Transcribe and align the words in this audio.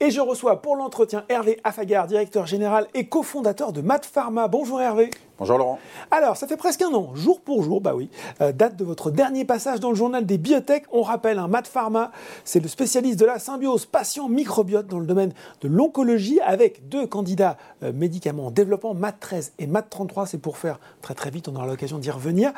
Et 0.00 0.12
je 0.12 0.20
reçois 0.20 0.62
pour 0.62 0.76
l'entretien 0.76 1.24
Hervé 1.28 1.58
Affagar, 1.64 2.06
directeur 2.06 2.46
général 2.46 2.86
et 2.94 3.08
cofondateur 3.08 3.72
de 3.72 3.80
Mat 3.80 4.06
Pharma. 4.06 4.46
Bonjour 4.46 4.80
Hervé. 4.80 5.10
Bonjour 5.38 5.56
Laurent. 5.56 5.78
Alors, 6.10 6.36
ça 6.36 6.48
fait 6.48 6.56
presque 6.56 6.82
un 6.82 6.92
an, 6.92 7.12
jour 7.14 7.40
pour 7.40 7.62
jour, 7.62 7.80
bah 7.80 7.94
oui, 7.94 8.10
euh, 8.40 8.50
date 8.50 8.74
de 8.74 8.84
votre 8.84 9.12
dernier 9.12 9.44
passage 9.44 9.78
dans 9.78 9.90
le 9.90 9.94
journal 9.94 10.26
des 10.26 10.36
biotech. 10.36 10.82
On 10.90 11.02
rappelle, 11.02 11.38
un 11.38 11.44
hein, 11.54 11.62
Pharma, 11.62 12.10
c'est 12.42 12.58
le 12.58 12.66
spécialiste 12.66 13.20
de 13.20 13.24
la 13.24 13.38
symbiose 13.38 13.86
patient-microbiote 13.86 14.88
dans 14.88 14.98
le 14.98 15.06
domaine 15.06 15.32
de 15.60 15.68
l'oncologie 15.68 16.40
avec 16.40 16.88
deux 16.88 17.06
candidats 17.06 17.56
euh, 17.84 17.92
médicaments 17.92 18.46
en 18.46 18.50
développement, 18.50 18.96
MAT13 18.96 19.52
et 19.60 19.68
MAT33. 19.68 20.26
C'est 20.26 20.38
pour 20.38 20.58
faire 20.58 20.80
très 21.02 21.14
très 21.14 21.30
vite, 21.30 21.46
on 21.46 21.54
aura 21.54 21.68
l'occasion 21.68 21.98
d'y 21.98 22.10
revenir. 22.10 22.50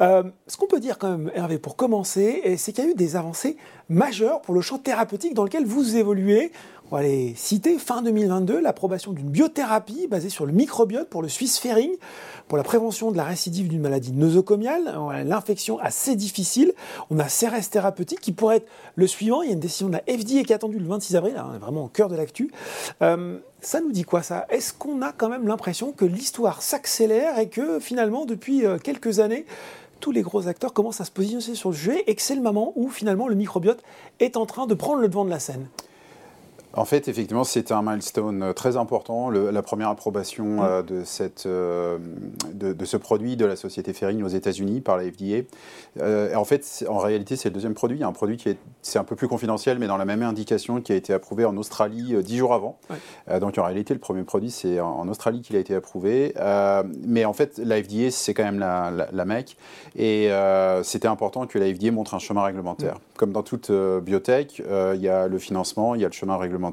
Euh, 0.00 0.22
ce 0.46 0.56
qu'on 0.56 0.68
peut 0.68 0.78
dire 0.78 0.98
quand 0.98 1.10
même, 1.10 1.32
Hervé, 1.34 1.58
pour 1.58 1.74
commencer, 1.74 2.54
c'est 2.56 2.72
qu'il 2.72 2.84
y 2.84 2.86
a 2.86 2.90
eu 2.90 2.94
des 2.94 3.16
avancées 3.16 3.56
majeures 3.88 4.42
pour 4.42 4.54
le 4.54 4.60
champ 4.60 4.78
thérapeutique 4.78 5.34
dans 5.34 5.42
lequel 5.42 5.66
vous 5.66 5.96
évoluez. 5.96 6.52
On 6.90 6.96
va 6.96 7.02
les 7.02 7.34
citer. 7.34 7.78
Fin 7.78 8.00
2022, 8.00 8.60
l'approbation 8.60 9.12
d'une 9.12 9.28
biothérapie 9.28 10.06
basée 10.06 10.30
sur 10.30 10.46
le 10.46 10.52
microbiote 10.52 11.10
pour 11.10 11.20
le 11.20 11.28
Swiss 11.28 11.58
Fairing, 11.58 11.90
pour 12.48 12.56
la 12.58 12.64
prévention 12.64 13.10
de 13.10 13.16
la 13.16 13.24
récidive 13.24 13.68
d'une 13.68 13.80
maladie 13.80 14.12
nosocomiale, 14.12 14.94
l'infection 15.24 15.78
assez 15.78 16.16
difficile. 16.16 16.72
On 17.10 17.18
a 17.18 17.24
CRS 17.24 17.70
thérapeutique 17.70 18.20
qui 18.20 18.32
pourrait 18.32 18.56
être 18.56 18.68
le 18.96 19.06
suivant. 19.06 19.42
Il 19.42 19.48
y 19.48 19.50
a 19.50 19.54
une 19.54 19.60
décision 19.60 19.88
de 19.88 19.92
la 19.92 20.00
FDA 20.00 20.42
qui 20.42 20.52
est 20.52 20.52
attendue 20.52 20.78
le 20.78 20.86
26 20.86 21.16
avril, 21.16 21.34
est 21.34 21.58
vraiment 21.58 21.84
au 21.84 21.88
cœur 21.88 22.08
de 22.08 22.16
l'actu. 22.16 22.50
Euh, 23.02 23.38
ça 23.60 23.80
nous 23.80 23.92
dit 23.92 24.04
quoi 24.04 24.22
ça? 24.22 24.46
Est-ce 24.50 24.72
qu'on 24.72 25.02
a 25.02 25.12
quand 25.12 25.28
même 25.28 25.46
l'impression 25.48 25.92
que 25.92 26.04
l'histoire 26.04 26.62
s'accélère 26.62 27.38
et 27.38 27.48
que 27.48 27.80
finalement, 27.80 28.24
depuis 28.24 28.64
euh, 28.64 28.78
quelques 28.78 29.20
années, 29.20 29.46
tous 30.00 30.12
les 30.12 30.22
gros 30.22 30.46
acteurs 30.48 30.72
commencent 30.72 31.00
à 31.00 31.04
se 31.04 31.10
positionner 31.10 31.56
sur 31.56 31.70
le 31.70 31.76
jeu 31.76 31.96
et 32.06 32.14
que 32.14 32.22
c'est 32.22 32.36
le 32.36 32.42
moment 32.42 32.72
où 32.76 32.88
finalement 32.88 33.26
le 33.26 33.34
microbiote 33.34 33.82
est 34.20 34.36
en 34.36 34.46
train 34.46 34.66
de 34.66 34.74
prendre 34.74 35.00
le 35.00 35.08
devant 35.08 35.24
de 35.24 35.30
la 35.30 35.40
scène? 35.40 35.66
En 36.78 36.84
fait, 36.84 37.08
effectivement, 37.08 37.44
c'était 37.44 37.74
un 37.74 37.82
milestone 37.82 38.42
euh, 38.42 38.52
très 38.52 38.76
important, 38.76 39.30
la 39.30 39.62
première 39.62 39.88
approbation 39.88 40.62
euh, 40.62 40.82
de, 40.82 41.02
cette, 41.04 41.46
euh, 41.46 41.98
de, 42.54 42.84
ce 42.84 42.96
produit 42.96 43.36
de 43.36 43.44
la 43.44 43.56
société 43.56 43.92
Ferring 43.92 44.22
aux 44.22 44.28
États-Unis 44.28 44.80
par 44.80 44.96
la 44.96 45.04
FDA. 45.04 45.42
en 46.36 46.44
fait, 46.44 46.86
en 46.88 46.98
réalité, 46.98 47.36
c'est 47.36 47.48
le 47.48 47.54
deuxième 47.54 47.74
produit. 47.74 47.98
Il 47.98 48.00
y 48.00 48.04
a 48.04 48.06
un 48.06 48.12
produit 48.12 48.36
qui 48.36 48.50
est, 48.50 48.58
c'est 48.82 48.98
un 48.98 49.04
peu 49.04 49.16
plus 49.16 49.26
confidentiel, 49.28 49.78
mais 49.78 49.88
dans 49.88 49.96
la 49.96 50.04
même 50.04 50.22
indication, 50.22 50.80
qui 50.80 50.92
a 50.92 50.94
été 50.94 51.12
approuvé 51.12 51.44
en 51.44 51.56
Australie 51.56 52.14
dix 52.22 52.38
jours 52.38 52.54
avant. 52.54 52.78
donc, 53.40 53.58
en 53.58 53.64
réalité, 53.64 53.92
le 53.92 54.00
premier 54.00 54.22
produit, 54.22 54.50
c'est 54.50 54.80
en, 54.80 55.08
Australie 55.08 55.42
qu'il 55.42 55.56
a 55.56 55.58
été 55.58 55.74
approuvé. 55.74 56.34
mais 57.06 57.24
en 57.24 57.32
fait, 57.32 57.58
la 57.58 57.82
FDA, 57.82 58.10
c'est 58.10 58.34
quand 58.34 58.44
même 58.44 58.58
la, 58.58 58.92
la, 59.10 59.24
MEC. 59.24 59.56
Et 59.96 60.30
c'était 60.82 61.08
important 61.08 61.46
que 61.46 61.58
la 61.58 61.74
FDA 61.74 61.90
montre 61.90 62.14
un 62.14 62.18
chemin 62.18 62.44
réglementaire. 62.44 62.98
Comme 63.16 63.32
dans 63.32 63.42
toute 63.42 63.70
biotech, 63.70 64.62
il 64.94 65.00
y 65.00 65.08
a 65.08 65.26
le 65.26 65.38
financement, 65.38 65.94
il 65.94 66.02
y 66.02 66.04
a 66.04 66.08
le 66.08 66.12
chemin 66.12 66.36
réglementaire 66.36 66.67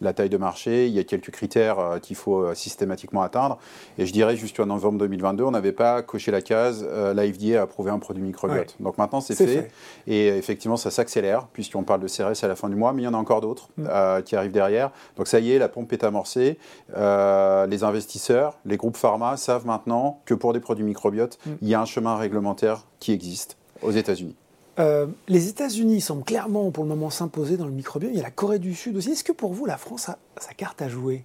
la 0.00 0.12
taille 0.12 0.28
de 0.28 0.36
marché, 0.36 0.86
il 0.86 0.92
y 0.92 0.98
a 0.98 1.04
quelques 1.04 1.30
critères 1.30 1.78
euh, 1.78 1.98
qu'il 1.98 2.16
faut 2.16 2.42
euh, 2.42 2.54
systématiquement 2.54 3.22
atteindre. 3.22 3.58
Et 3.98 4.06
je 4.06 4.12
dirais, 4.12 4.36
jusqu'en 4.36 4.66
novembre 4.66 4.98
2022, 4.98 5.44
on 5.44 5.50
n'avait 5.50 5.72
pas 5.72 6.02
coché 6.02 6.30
la 6.30 6.42
case, 6.42 6.86
euh, 6.88 7.14
la 7.14 7.30
FDA 7.30 7.60
a 7.60 7.62
approuvé 7.62 7.90
un 7.90 7.98
produit 7.98 8.22
microbiote. 8.22 8.76
Donc 8.80 8.98
maintenant, 8.98 9.20
c'est 9.20 9.34
fait. 9.34 9.70
Et 10.06 10.28
effectivement, 10.28 10.76
ça 10.76 10.90
s'accélère, 10.90 11.46
puisqu'on 11.52 11.82
parle 11.82 12.00
de 12.00 12.08
CRS 12.08 12.44
à 12.44 12.48
la 12.48 12.56
fin 12.56 12.68
du 12.68 12.76
mois, 12.76 12.92
mais 12.92 13.02
il 13.02 13.04
y 13.04 13.08
en 13.08 13.14
a 13.14 13.18
encore 13.18 13.40
d'autres 13.40 13.68
mm. 13.76 14.22
qui 14.24 14.36
arrivent 14.36 14.52
derrière. 14.52 14.90
Donc 15.16 15.26
ça 15.26 15.40
y 15.40 15.52
est, 15.52 15.58
la 15.58 15.68
pompe 15.68 15.92
est 15.92 16.04
amorcée. 16.04 16.58
les 16.96 17.84
investisseurs, 17.84 18.58
les 18.64 18.76
groupes 18.76 18.96
pharma 18.96 19.36
savent 19.36 19.66
maintenant 19.66 20.20
que 20.24 20.34
pour 20.34 20.52
des 20.52 20.60
produits 20.60 20.84
microbiotes, 20.84 21.38
mm. 21.44 21.50
il 21.62 21.68
y 21.68 21.74
a 21.74 21.80
un 21.80 21.84
chemin 21.86 22.16
réglementaire 22.16 22.86
qui 22.98 23.12
existe 23.12 23.56
aux 23.82 23.92
États-Unis. 23.92 24.36
Euh, 24.78 25.06
les 25.28 25.48
États-Unis 25.48 26.00
semblent 26.00 26.24
clairement 26.24 26.70
pour 26.70 26.84
le 26.84 26.88
moment 26.88 27.10
s'imposer 27.10 27.56
dans 27.56 27.66
le 27.66 27.72
microbiome. 27.72 28.12
Il 28.12 28.16
y 28.16 28.20
a 28.20 28.22
la 28.22 28.30
Corée 28.30 28.58
du 28.58 28.74
Sud 28.74 28.96
aussi. 28.96 29.10
Est-ce 29.10 29.24
que 29.24 29.32
pour 29.32 29.52
vous, 29.52 29.66
la 29.66 29.76
France 29.76 30.08
a 30.08 30.18
sa 30.38 30.54
carte 30.54 30.80
à 30.80 30.88
jouer? 30.88 31.24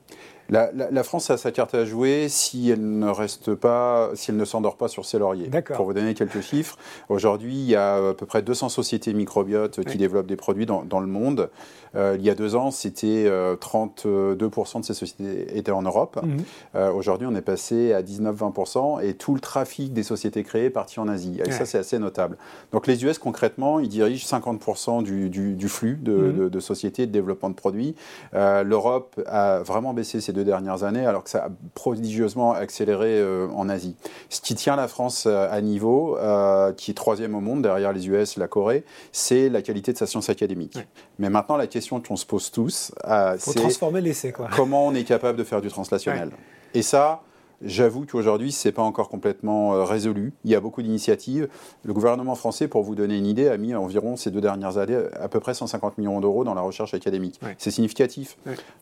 La, 0.50 1.04
France 1.04 1.30
a 1.30 1.38
sa 1.38 1.52
carte 1.52 1.74
à 1.76 1.86
jouer 1.86 2.28
si 2.30 2.70
elle 2.70 3.00
ne 3.00 3.10
reste 3.10 3.56
pas, 3.56 4.12
si 4.14 4.32
elle 4.32 4.38
ne 4.38 4.46
s'endort 4.46 4.78
pas 4.78 4.88
sur 4.88 5.06
ses 5.06 5.18
lauriers. 5.20 5.50
Pour 5.76 5.86
vous 5.86 5.94
donner 5.94 6.14
quelques 6.14 6.42
chiffres, 6.42 6.78
aujourd'hui, 7.10 7.54
il 7.54 7.66
y 7.66 7.76
a 7.76 8.10
à 8.10 8.14
peu 8.14 8.26
près 8.26 8.42
200 8.42 8.70
sociétés 8.70 9.14
microbiotes 9.14 9.84
qui 9.84 9.98
développent 9.98 10.28
des 10.28 10.36
produits 10.36 10.66
dans, 10.66 11.00
le 11.00 11.08
monde. 11.08 11.50
Euh, 11.96 12.16
il 12.20 12.26
y 12.26 12.30
a 12.30 12.36
deux 12.36 12.56
ans, 12.56 12.72
c'était 12.72 13.26
32% 13.26 14.06
euh, 14.08 14.36
de 14.36 14.84
ces 14.84 14.94
sociétés 14.94 15.58
étaient 15.58 15.72
en 15.72 15.82
Europe. 15.82 16.20
Mhm. 16.22 16.38
Euh, 16.76 16.92
aujourd'hui, 16.92 17.28
on 17.30 17.36
est 17.36 17.42
passé 17.42 17.94
à 17.94 18.02
19-20% 18.02 19.04
et 19.04 19.14
tout 19.14 19.34
le 19.34 19.40
trafic 19.40 19.94
des 19.94 20.04
sociétés 20.04 20.44
créées 20.44 20.66
est 20.66 20.70
parti 20.70 21.00
en 21.00 21.08
Asie. 21.08 21.40
Et 21.46 21.52
ça, 21.52 21.66
c'est 21.66 21.78
assez 21.78 22.00
notable. 22.00 22.38
Donc 22.72 22.88
les 22.88 23.04
US, 23.06 23.18
concrètement, 23.18 23.80
ils 23.80 23.90
dirigent 23.90 24.26
50% 24.26 25.04
du, 25.04 25.70
flux 25.70 25.98
mhm. 26.06 26.50
de, 26.50 26.60
sociétés 26.60 27.06
de 27.08 27.12
développement 27.12 27.50
de 27.50 27.56
produits. 27.56 27.96
L'Europe 28.34 29.20
a 29.26 29.60
vraiment 29.60 29.94
baissé 29.94 30.22
ses 30.22 30.34
deux 30.36 30.44
dernières 30.44 30.84
années, 30.84 31.06
alors 31.06 31.24
que 31.24 31.30
ça 31.30 31.46
a 31.46 31.50
prodigieusement 31.74 32.54
accéléré 32.54 33.20
euh, 33.20 33.48
en 33.56 33.70
Asie. 33.70 33.96
Ce 34.30 34.42
qui 34.42 34.54
tient 34.54 34.76
la 34.76 34.88
France 34.88 35.26
euh, 35.26 35.48
à 35.50 35.62
niveau, 35.62 36.18
euh, 36.18 36.74
qui 36.74 36.92
est 36.92 36.94
troisième 36.94 37.34
au 37.34 37.40
monde 37.40 37.64
derrière 37.64 37.92
les 37.92 38.08
US 38.08 38.38
et 38.38 38.40
la 38.40 38.48
Corée, 38.48 38.84
c'est 39.12 39.50
la 39.50 39.62
qualité 39.62 39.94
de 39.94 39.98
sa 39.98 40.06
science 40.06 40.30
académique. 40.30 40.78
Mais 41.18 41.30
maintenant, 41.30 41.58
la 41.58 41.68
question 41.68 42.00
qu'on 42.00 42.18
se 42.18 42.26
pose 42.26 42.52
tous, 42.52 42.92
c'est 43.38 43.56
transformer 43.56 44.02
l'essai. 44.02 44.34
Comment 44.56 44.86
on 44.86 44.94
est 44.94 45.06
capable 45.06 45.38
de 45.38 45.44
faire 45.44 45.62
du 45.62 45.70
translationnel 45.70 46.30
Et 46.74 46.82
ça, 46.82 47.22
J'avoue 47.62 48.06
qu'aujourd'hui, 48.06 48.52
ce 48.52 48.68
n'est 48.68 48.72
pas 48.72 48.82
encore 48.82 49.10
complètement 49.10 49.74
euh, 49.74 49.84
résolu. 49.84 50.34
Il 50.44 50.52
y 50.52 50.56
a 50.56 50.60
beaucoup 50.60 50.82
d'initiatives. 50.82 51.48
Le 51.84 51.94
gouvernement 51.94 52.36
français, 52.36 52.68
pour 52.68 52.84
vous 52.84 52.96
donner 52.96 53.18
une 53.18 53.26
idée, 53.26 53.48
a 53.48 53.58
mis 53.58 53.74
environ 53.76 54.18
ces 54.18 54.32
deux 54.32 54.42
dernières 54.42 54.78
années 54.78 54.98
à 55.20 55.28
peu 55.28 55.40
près 55.40 55.54
150 55.54 55.98
millions 55.98 56.20
d'euros 56.20 56.44
dans 56.44 56.54
la 56.54 56.62
recherche 56.62 56.94
académique. 56.94 57.40
C'est 57.58 57.72
significatif. 57.72 58.38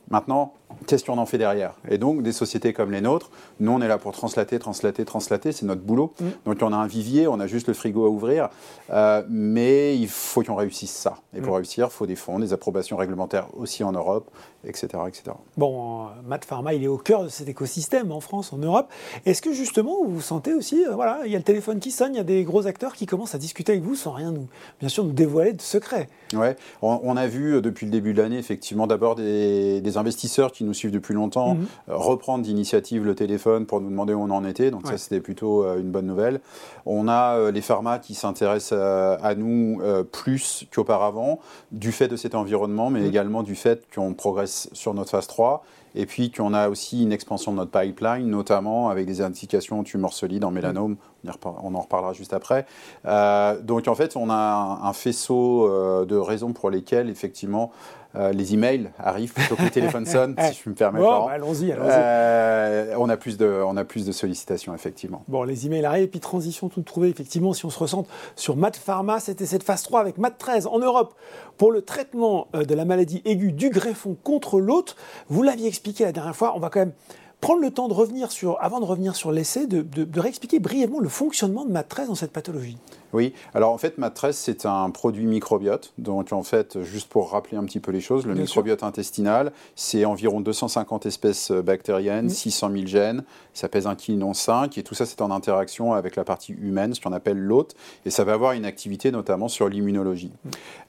Maintenant, 0.10 0.54
qu'est-ce 0.88 1.06
qu'on 1.06 1.18
en 1.18 1.26
fait 1.26 1.38
derrière 1.38 1.76
Et 1.90 1.98
donc, 1.98 2.24
des 2.24 2.32
sociétés 2.32 2.74
comme 2.74 2.92
les 2.92 3.02
nôtres, 3.02 3.30
nous, 3.60 3.72
on 3.72 3.82
est 3.82 3.88
là 3.88 3.98
pour 3.98 4.12
translater, 4.12 4.60
translater, 4.60 5.06
translater. 5.06 5.52
C'est 5.52 5.66
notre 5.66 5.82
boulot. 5.82 6.14
Mm. 6.20 6.26
Donc, 6.46 6.58
on 6.62 6.74
a 6.74 6.78
un 6.78 6.88
vivier, 6.88 7.28
on 7.28 7.40
a 7.40 7.48
juste 7.48 7.68
le 7.68 7.74
frigo 7.74 8.06
à 8.06 8.10
ouvrir. 8.10 8.50
Euh, 8.90 9.24
mais 9.30 9.98
il 9.98 10.08
faut 10.08 10.44
qu'on 10.44 10.56
réussisse 10.56 10.92
ça. 10.92 11.18
Et 11.36 11.42
pour 11.42 11.54
mm. 11.54 11.58
réussir, 11.58 11.88
il 11.90 11.94
faut 11.94 12.06
des 12.06 12.16
fonds, 12.16 12.40
des 12.40 12.54
approbations 12.54 12.98
réglementaires 12.98 13.48
aussi 13.58 13.84
en 13.84 13.92
Europe, 13.92 14.30
etc. 14.66 14.88
etc. 15.08 15.36
Bon, 15.58 16.08
euh, 16.08 16.10
Matt 16.26 16.46
Pharma, 16.46 16.74
il 16.74 16.84
est 16.84 16.88
au 16.88 16.98
cœur 16.98 17.24
de 17.24 17.30
cet 17.30 17.48
écosystème 17.48 18.12
en 18.12 18.20
France, 18.20 18.54
Europe. 18.64 18.90
Est-ce 19.26 19.42
que 19.42 19.54
justement, 19.54 20.04
vous 20.06 20.22
sentez 20.22 20.54
aussi, 20.54 20.86
euh, 20.86 20.94
voilà, 20.94 21.20
il 21.26 21.32
y 21.32 21.36
a 21.36 21.38
le 21.38 21.44
téléphone 21.44 21.80
qui 21.80 21.92
sonne, 21.92 22.14
il 22.14 22.18
y 22.18 22.22
a 22.22 22.24
des 22.24 22.44
gros 22.44 22.68
acteurs 22.68 22.94
qui 22.94 23.06
commencent 23.06 23.36
à 23.36 23.38
discuter 23.38 23.74
avec 23.74 23.84
vous 23.84 23.96
sans 23.96 24.12
rien, 24.12 24.32
nous, 24.32 24.48
bien 24.80 24.90
sûr, 24.90 25.04
nous 25.04 25.12
dévoiler 25.12 25.54
de 25.54 25.62
secrets 25.62 26.10
Ouais, 26.34 26.56
on, 26.82 27.16
a 27.16 27.28
vu 27.28 27.56
euh, 27.56 27.62
depuis 27.62 27.86
le 27.86 27.92
début 27.92 28.14
de 28.14 28.22
l'année, 28.22 28.38
effectivement, 28.38 28.88
d'abord 28.88 29.16
des, 29.16 29.82
investisseurs 29.96 30.52
qui 30.52 30.64
nous 30.64 30.74
suivent 30.74 30.92
depuis 30.92 31.14
longtemps 31.14 31.54
mhm. 31.54 31.66
euh, 31.90 31.96
reprendre 31.96 32.44
d'initiative 32.44 33.06
le 33.06 33.14
téléphone 33.14 33.68
pour 33.68 33.80
nous 33.80 33.90
demander 33.90 34.14
où 34.14 34.22
on 34.22 34.32
en 34.32 34.44
était. 34.44 34.72
Donc 34.72 34.88
ça, 34.88 34.98
c'était 34.98 35.20
plutôt 35.20 35.64
une 35.78 35.92
bonne 35.92 36.08
nouvelle. 36.08 36.40
On 36.88 37.08
a 37.08 37.52
les 37.52 37.62
pharma 37.62 38.00
qui 38.00 38.16
s'intéressent 38.16 38.74
à, 38.74 39.36
nous 39.36 39.80
plus 40.12 40.66
qu'auparavant, 40.74 41.40
du 41.72 41.92
fait 41.92 42.08
de 42.08 42.16
cet 42.16 42.34
environnement, 42.34 42.90
mais 42.90 43.02
mhm. 43.02 43.08
également 43.08 43.44
du 43.44 43.54
fait 43.54 43.84
qu'on 43.94 44.14
progresse 44.14 44.70
sur 44.74 44.96
notre 44.96 45.12
phase 45.12 45.28
3 45.28 45.64
et 45.96 46.06
puis 46.06 46.32
qu'on 46.32 46.54
a 46.54 46.70
aussi 46.70 47.04
une 47.04 47.12
expansion 47.12 47.52
de 47.52 47.58
notre 47.58 47.72
pipeline, 47.72 48.28
notamment 48.28 48.90
avec 48.90 49.06
des 49.06 49.22
indications 49.22 49.84
tumeurs 49.84 50.14
solides 50.14 50.44
en 50.44 50.52
mélanome. 50.52 50.98
On 51.44 51.76
en 51.76 51.82
reparlera 51.82 52.14
juste 52.14 52.34
après. 52.34 52.66
Euh, 53.06 53.60
donc 53.62 53.88
en 53.88 53.96
fait, 53.96 54.16
on 54.16 54.30
a 54.30 54.80
un, 54.84 54.94
faisceau 54.94 55.68
euh, 55.68 56.06
de 56.06 56.16
raisons 56.16 56.54
pour 56.54 56.70
lesquelles, 56.70 57.10
effectivement, 57.10 57.72
euh, 58.16 58.32
les 58.32 58.54
emails 58.54 58.92
arrivent 59.00 59.34
plutôt 59.34 59.56
que 59.56 59.64
le 59.64 59.70
téléphone 59.70 60.06
sonne, 60.06 60.36
si 60.52 60.62
je 60.64 60.70
me 60.70 60.76
permets. 60.76 61.00
Bon, 61.00 61.28
allons-y, 61.28 61.72
allons-y. 61.72 61.90
Euh, 61.92 62.96
on, 62.98 63.10
a 63.10 63.18
plus 63.18 63.38
de, 63.38 63.46
on 63.66 63.76
a 63.76 63.84
plus 63.84 64.06
de 64.06 64.12
sollicitations, 64.12 64.76
effectivement. 64.76 65.24
Bon, 65.28 65.44
les 65.44 65.66
emails 65.66 65.86
arrivent, 65.86 66.04
et 66.04 66.08
puis 66.08 66.20
transition 66.20 66.70
toute 66.70 66.86
trouvée, 66.86 67.10
effectivement, 67.10 67.54
si 67.54 67.66
on 67.66 67.70
se 67.70 67.80
ressent 67.80 68.06
sur 68.36 68.56
Mat 68.56 68.76
Pharma, 68.76 69.20
c'était 69.20 69.46
cette 69.46 69.64
phase 69.64 69.84
3 69.84 70.00
avec 70.00 70.18
Mat 70.18 70.32
13 70.38 70.68
en 70.68 70.80
Europe 70.80 71.16
pour 71.58 71.72
le 71.72 71.82
traitement 71.82 72.48
euh, 72.56 72.66
de 72.66 72.76
la 72.76 72.86
maladie 72.86 73.22
aiguë 73.26 73.52
du 73.52 73.70
greffon 73.70 74.16
contre 74.24 74.60
l'autre. 74.60 74.96
Vous 75.30 75.42
l'aviez 75.42 75.68
expliqué 75.68 76.04
la 76.04 76.12
dernière 76.12 76.36
fois, 76.36 76.54
on 76.56 76.60
va 76.60 76.70
quand 76.70 76.82
même 76.82 76.94
prendre 77.42 77.62
le 77.62 77.72
temps 77.72 77.88
de 77.88 77.94
revenir 77.94 78.32
sur, 78.32 78.58
avant 78.62 78.80
de 78.80 78.86
revenir 78.86 79.16
sur 79.16 79.32
l'essai, 79.32 79.68
de, 79.68 79.82
de 79.82 80.20
réexpliquer 80.20 80.60
brièvement 80.60 81.00
le 81.00 81.10
fonctionnement 81.10 81.66
de 81.66 81.72
Mat 81.72 81.84
13 81.84 82.08
dans 82.08 82.16
cette 82.16 82.32
pathologie. 82.32 82.78
Oui, 83.14 83.34
alors 83.54 83.72
en 83.72 83.78
fait, 83.78 84.00
Mat13, 84.00 84.32
c'est 84.32 84.66
un 84.66 84.90
produit 84.90 85.26
microbiote. 85.26 85.94
Donc 86.00 86.34
en 86.34 86.42
fait, 86.42 86.82
juste 86.82 87.10
pour 87.10 87.30
rappeler 87.32 87.58
un 87.58 87.64
petit 87.64 87.80
peu 87.80 87.92
les 87.92 88.02
choses, 88.02 88.26
le 88.26 88.34
microbiote 88.34 88.82
intestinal, 88.82 89.54
c'est 89.76 90.04
environ 90.06 90.42
250 90.42 91.06
espèces 91.06 91.52
euh, 91.52 91.62
bactériennes, 91.62 92.30
600 92.30 92.72
000 92.72 92.86
gènes, 92.88 93.24
ça 93.54 93.70
pèse 93.70 93.86
un 93.86 93.96
kilo 93.96 94.18
non 94.18 94.34
5, 94.34 94.78
et 94.78 94.84
tout 94.84 94.96
ça, 94.96 95.06
c'est 95.06 95.22
en 95.22 95.32
interaction 95.32 95.94
avec 95.94 96.16
la 96.16 96.24
partie 96.24 96.54
humaine, 96.54 96.94
ce 96.96 97.02
qu'on 97.02 97.14
appelle 97.14 97.38
l'hôte, 97.38 97.76
et 98.06 98.10
ça 98.10 98.24
va 98.24 98.34
avoir 98.34 98.54
une 98.54 98.66
activité 98.66 99.12
notamment 99.12 99.48
sur 99.48 99.70
l'immunologie. 99.70 100.32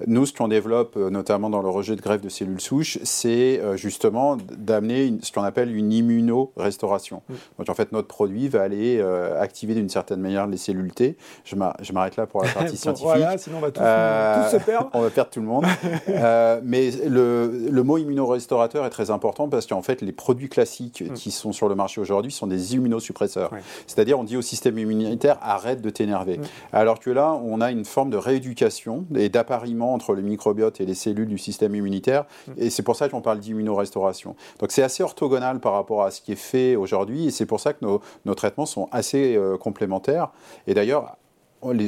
Nous, 0.06 0.26
ce 0.26 0.32
qu'on 0.32 0.48
développe 0.48 0.96
euh, 0.96 1.10
notamment 1.10 1.50
dans 1.50 1.62
le 1.62 1.68
rejet 1.68 1.94
de 1.94 2.00
greffe 2.00 2.22
de 2.22 2.30
cellules 2.30 2.60
souches, 2.60 2.98
c'est 3.02 3.60
euh, 3.60 3.76
justement 3.76 4.36
d'amener 4.36 5.14
ce 5.22 5.30
qu'on 5.30 5.42
appelle 5.42 5.74
une 5.74 5.92
immunorestauration. 5.92 7.22
Donc 7.58 7.68
en 7.68 7.74
fait, 7.74 7.92
notre 7.92 8.08
produit 8.08 8.48
va 8.48 8.62
aller 8.62 9.00
activer 9.38 9.74
d'une 9.74 9.88
certaine 9.88 10.20
manière 10.20 10.46
les 10.46 10.56
cellules 10.56 10.92
T. 10.92 11.16
Je 11.44 11.56
m'arrête 11.56 12.13
s'arrête 12.14 12.16
là 12.16 12.26
pour 12.26 12.42
la 12.42 12.50
partie 12.50 12.76
scientifique. 12.76 13.06
Voilà, 13.06 13.38
sinon 13.38 13.58
on 13.58 13.60
va 13.60 13.70
tous, 13.70 13.80
se 13.80 14.64
perdre. 14.64 14.90
on 14.94 15.00
va 15.00 15.10
perdre 15.10 15.30
tout 15.30 15.40
le 15.40 15.46
monde. 15.46 15.64
mais 16.62 16.90
le, 17.06 17.68
le, 17.70 17.82
mot 17.82 17.98
immunorestaurateur 17.98 18.84
est 18.86 18.90
très 18.90 19.10
important 19.10 19.48
parce 19.48 19.66
qu'en 19.66 19.82
fait, 19.82 20.00
les 20.02 20.12
produits 20.12 20.48
classiques 20.48 21.02
mm. 21.02 21.14
qui 21.14 21.30
sont 21.30 21.52
sur 21.52 21.68
le 21.68 21.74
marché 21.74 22.00
aujourd'hui 22.00 22.32
sont 22.32 22.46
des 22.46 22.74
immunosuppresseurs. 22.74 23.50
C'est-à-dire, 23.86 24.18
on 24.18 24.24
dit 24.24 24.36
au 24.36 24.42
système 24.42 24.78
immunitaire, 24.78 25.38
arrête 25.42 25.80
de 25.80 25.90
t'énerver. 25.90 26.38
Mm. 26.38 26.42
Alors 26.72 27.00
que 27.00 27.10
là, 27.10 27.38
on 27.44 27.60
a 27.60 27.70
une 27.70 27.84
forme 27.84 28.10
de 28.10 28.16
rééducation 28.16 29.04
et 29.14 29.28
d'appariement 29.28 29.94
entre 29.94 30.14
le 30.14 30.22
microbiote 30.22 30.80
et 30.80 30.86
les 30.86 30.94
cellules 30.94 31.28
du 31.28 31.38
système 31.38 31.74
immunitaire. 31.74 32.24
Mm. 32.48 32.52
Et 32.58 32.70
c'est 32.70 32.82
pour 32.82 32.96
ça 32.96 33.08
qu'on 33.08 33.20
parle 33.20 33.40
d'immunorestauration. 33.40 34.36
Donc 34.60 34.72
c'est 34.72 34.82
assez 34.82 35.02
orthogonal 35.02 35.60
par 35.60 35.72
rapport 35.72 36.02
à 36.02 36.10
ce 36.10 36.20
qui 36.20 36.32
est 36.32 36.36
fait 36.36 36.76
aujourd'hui. 36.76 37.26
Et 37.26 37.30
c'est 37.30 37.46
pour 37.46 37.60
ça 37.60 37.72
que 37.72 37.84
nos, 37.84 38.00
nos 38.24 38.34
traitements 38.34 38.66
sont 38.66 38.88
assez 38.92 39.36
euh, 39.36 39.56
complémentaires. 39.56 40.30
Et 40.66 40.74
d'ailleurs, 40.74 41.16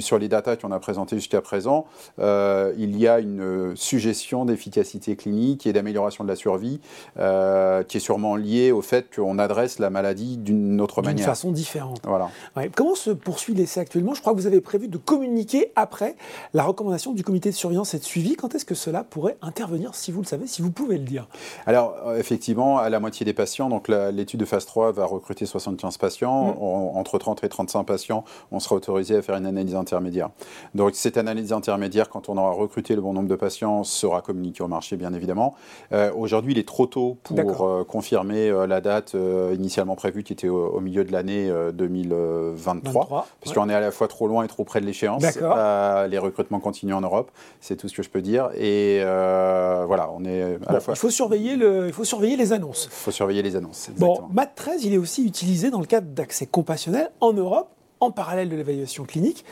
sur 0.00 0.18
les 0.18 0.28
datas 0.28 0.56
qu'on 0.56 0.72
a 0.72 0.78
présentées 0.78 1.16
jusqu'à 1.16 1.40
présent, 1.40 1.86
euh, 2.18 2.72
il 2.78 2.96
y 2.96 3.08
a 3.08 3.18
une 3.18 3.74
suggestion 3.76 4.44
d'efficacité 4.44 5.16
clinique 5.16 5.66
et 5.66 5.72
d'amélioration 5.72 6.24
de 6.24 6.28
la 6.28 6.36
survie 6.36 6.80
euh, 7.18 7.82
qui 7.82 7.96
est 7.98 8.00
sûrement 8.00 8.36
liée 8.36 8.72
au 8.72 8.82
fait 8.82 9.14
qu'on 9.14 9.38
adresse 9.38 9.78
la 9.78 9.90
maladie 9.90 10.36
d'une 10.36 10.80
autre 10.80 11.02
manière. 11.02 11.16
D'une 11.16 11.24
façon 11.24 11.50
différente. 11.50 12.00
Voilà. 12.04 12.28
Comment 12.74 12.94
se 12.94 13.10
poursuit 13.10 13.54
l'essai 13.54 13.80
actuellement? 13.80 14.14
Je 14.14 14.20
crois 14.20 14.32
que 14.32 14.38
vous 14.38 14.46
avez 14.46 14.60
prévu 14.60 14.88
de 14.88 14.98
communiquer 14.98 15.72
après 15.76 16.16
la 16.54 16.64
recommandation 16.64 17.12
du 17.12 17.22
comité 17.22 17.50
de 17.50 17.54
surveillance 17.54 17.94
et 17.94 17.98
de 17.98 18.04
suivi. 18.04 18.36
Quand 18.36 18.54
est-ce 18.54 18.64
que 18.64 18.74
cela 18.74 19.04
pourrait 19.04 19.36
intervenir, 19.42 19.94
si 19.94 20.12
vous 20.12 20.20
le 20.20 20.26
savez, 20.26 20.46
si 20.46 20.62
vous 20.62 20.70
pouvez 20.70 20.98
le 20.98 21.04
dire? 21.04 21.28
Alors, 21.66 21.96
euh, 22.06 22.18
effectivement, 22.18 22.78
à 22.78 22.88
la 22.90 23.00
moitié 23.00 23.24
des 23.24 23.34
patients, 23.34 23.68
donc 23.68 23.88
l'étude 23.88 24.40
de 24.40 24.44
phase 24.44 24.66
3 24.66 24.92
va 24.92 25.04
recruter 25.04 25.46
75 25.46 25.98
patients. 25.98 26.16
Mm. 26.26 26.96
entre 26.96 27.18
30 27.18 27.44
et 27.44 27.48
35 27.48 27.84
patients, 27.84 28.24
on 28.52 28.60
sera 28.60 28.76
autorisé 28.76 29.16
à 29.16 29.22
faire 29.22 29.36
une 29.36 29.46
analyse 29.46 29.65
intermédiaires. 29.74 30.30
Donc 30.74 30.94
cette 30.94 31.16
analyse 31.16 31.52
intermédiaire, 31.52 32.08
quand 32.08 32.28
on 32.28 32.36
aura 32.36 32.52
recruté 32.52 32.94
le 32.94 33.00
bon 33.00 33.12
nombre 33.12 33.28
de 33.28 33.34
patients, 33.34 33.84
sera 33.84 34.22
communiquée 34.22 34.62
au 34.62 34.68
marché, 34.68 34.96
bien 34.96 35.12
évidemment. 35.12 35.54
Euh, 35.92 36.12
aujourd'hui, 36.14 36.52
il 36.52 36.58
est 36.58 36.66
trop 36.66 36.86
tôt 36.86 37.18
pour 37.22 37.66
euh, 37.66 37.84
confirmer 37.84 38.48
euh, 38.48 38.66
la 38.66 38.80
date 38.80 39.16
initialement 39.54 39.96
prévue, 39.96 40.22
qui 40.22 40.32
était 40.32 40.48
au, 40.48 40.80
milieu 40.80 41.04
de 41.04 41.12
l'année 41.12 41.50
2023, 41.72 43.26
puisqu'on 43.40 43.68
est 43.68 43.74
à 43.74 43.80
la 43.80 43.90
fois 43.90 44.08
trop 44.08 44.28
loin 44.28 44.44
et 44.44 44.48
trop 44.48 44.64
près 44.64 44.80
de 44.80 44.86
l'échéance. 44.86 45.22
les 45.22 46.18
recrutements 46.18 46.60
continuent 46.60 46.94
en 46.94 47.00
Europe, 47.00 47.30
c'est 47.60 47.76
tout 47.76 47.88
ce 47.88 47.96
que 47.96 48.02
je 48.02 48.10
peux 48.10 48.22
dire. 48.22 48.50
Et 48.54 49.00
voilà, 49.02 50.10
on 50.12 50.24
est 50.24 50.58
à 50.66 50.72
la 50.72 50.80
fois. 50.80 50.94
Il 50.94 50.98
faut 50.98 51.10
surveiller 51.10 51.56
le, 51.56 51.86
il 51.86 51.92
faut 51.92 52.04
surveiller 52.04 52.36
les 52.36 52.52
annonces. 52.52 52.88
Il 52.90 52.94
faut 52.94 53.10
surveiller 53.10 53.42
les 53.42 53.56
annonces. 53.56 53.88
Exactement. 53.88 54.28
Bon, 54.28 54.34
MAT 54.34 54.46
13, 54.46 54.84
il 54.84 54.94
est 54.94 54.98
aussi 54.98 55.24
utilisé 55.24 55.70
dans 55.70 55.80
le 55.80 55.86
cadre 55.86 56.08
d'accès 56.08 56.46
compassionnel 56.46 57.10
en 57.20 57.32
Europe 57.32 57.75
en 58.00 58.10
parallèle 58.10 58.48
de 58.48 58.56
l'évaluation 58.56 59.04
clinique. 59.04 59.44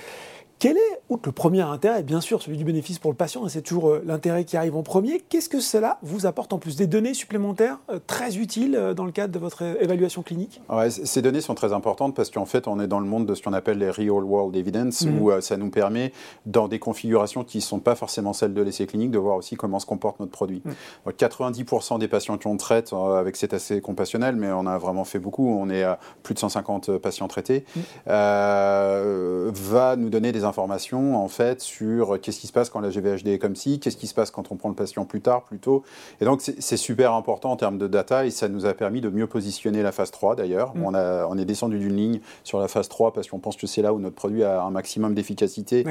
Quel 0.59 0.77
est, 0.77 1.01
outre 1.09 1.23
le 1.27 1.33
premier 1.33 1.61
intérêt, 1.61 2.03
bien 2.03 2.21
sûr 2.21 2.41
celui 2.41 2.57
du 2.57 2.65
bénéfice 2.65 2.99
pour 2.99 3.11
le 3.11 3.17
patient, 3.17 3.47
et 3.47 3.51
c'est 3.51 3.63
toujours 3.63 3.91
euh, 3.91 4.03
l'intérêt 4.07 4.45
qui 4.45 4.57
arrive 4.57 4.77
en 4.77 4.83
premier, 4.83 5.21
qu'est-ce 5.21 5.49
que 5.49 5.61
cela 5.61 5.99
vous 6.03 6.27
apporte 6.27 6.53
en 6.53 6.59
plus? 6.59 6.77
Des 6.77 6.87
données 6.87 7.15
supplémentaires 7.15 7.79
euh, 7.91 7.99
très 8.07 8.39
utiles 8.39 8.77
euh, 8.77 8.95
dans 8.95 9.05
le 9.05 9.13
cadre 9.13 9.33
de 9.33 9.39
votre 9.39 9.63
évaluation 9.63 10.23
clinique? 10.23 10.61
Ces 10.89 11.23
données 11.23 11.41
sont 11.41 11.55
très 11.55 11.73
importantes 11.73 12.15
parce 12.15 12.31
qu'en 12.31 12.47
fait, 12.47 12.69
on 12.69 12.81
est 12.81 12.87
dans 12.87 13.01
le 13.01 13.07
monde 13.07 13.27
de 13.27 13.35
ce 13.35 13.43
qu'on 13.43 13.53
appelle 13.53 13.79
les 13.79 13.91
real 13.91 14.25
world 14.25 14.55
evidence, 14.57 15.05
mmh. 15.05 15.21
où 15.21 15.41
ça 15.41 15.57
nous 15.57 15.71
permet, 15.71 16.13
dans 16.47 16.69
des 16.69 16.79
configurations 16.79 17.45
qui 17.45 17.59
ne 17.59 17.63
sont 17.63 17.81
pas 17.81 17.95
forcément 17.95 18.33
celles 18.33 18.55
de 18.55 18.63
l'essai 18.63 18.87
clinique, 18.87 19.11
de 19.11 19.19
voir 19.19 19.37
aussi 19.37 19.57
comment 19.57 19.79
se 19.79 19.87
comporte 19.87 20.21
notre 20.21 20.33
produit. 20.33 20.63
90% 21.07 21.97
mmh. 21.97 21.99
des 21.99 22.09
patients 22.09 22.39
qu'on 22.39 22.57
traite 22.57 22.93
avec 22.93 23.37
cet 23.37 23.53
essai 23.53 23.81
compassionnel, 23.81 24.37
mais 24.37 24.51
on 24.53 24.67
a 24.67 24.79
vraiment 24.79 25.05
fait 25.05 25.19
beaucoup, 25.19 25.49
on 25.49 25.69
est 25.69 25.83
à 25.83 25.99
plus 26.23 26.35
de 26.35 26.39
150 26.39 26.99
patients 26.99 27.29
traités, 27.29 27.65
mmh. 27.77 27.81
va 28.07 29.97
nous 29.97 30.11
donner 30.11 30.33
des 30.33 30.44
informations 30.45 31.17
en 31.17 31.29
fait 31.29 31.61
sur 31.61 32.21
qu'est-ce 32.21 32.41
qui 32.41 32.47
se 32.47 32.53
passe 32.53 32.71
quand 32.71 32.81
la 32.81 32.91
GVHD 32.91 33.29
est 33.29 33.39
comme 33.39 33.57
ci, 33.57 33.81
qu'est-ce 33.81 33.97
qui 33.97 34.07
se 34.07 34.15
passe 34.15 34.31
quand 34.31 34.51
on 34.51 34.57
prend 34.57 34.69
le 34.69 34.75
patient 34.75 35.05
plus 35.05 35.21
tard, 35.21 35.43
plus 35.43 35.59
tôt. 35.59 35.83
Et 36.21 36.25
donc 36.25 36.41
c'est 36.41 36.77
super 36.77 37.13
important 37.13 37.51
en 37.51 37.57
termes 37.57 37.79
de 37.79 37.87
data 37.87 38.27
et 38.27 38.31
ça 38.31 38.49
nous 38.49 38.67
a 38.67 38.75
permis 38.75 39.01
de 39.01 39.09
mieux 39.09 39.27
positionner 39.27 39.83
la 39.83 39.93
phase 39.93 40.11
3 40.11 40.37
d'ailleurs. 40.37 40.75
Mm. 40.75 40.85
On, 40.85 40.95
a, 40.95 41.27
on 41.27 41.39
est 41.39 41.45
descendu 41.45 41.79
d'une 41.79 41.97
ligne 41.97 42.21
sur 42.43 42.59
la 42.59 42.69
phase 42.69 42.89
3 42.89 43.13
parce 43.13 43.29
qu'on 43.29 43.39
pense 43.39 43.57
que 43.57 43.67
c'est 43.67 43.83
là 43.83 43.93
où 43.93 43.99
notre 43.99 44.15
produit 44.15 44.45
a 44.45 44.63
un 44.63 44.71
maximum 44.71 45.15
d'efficacité. 45.15 45.85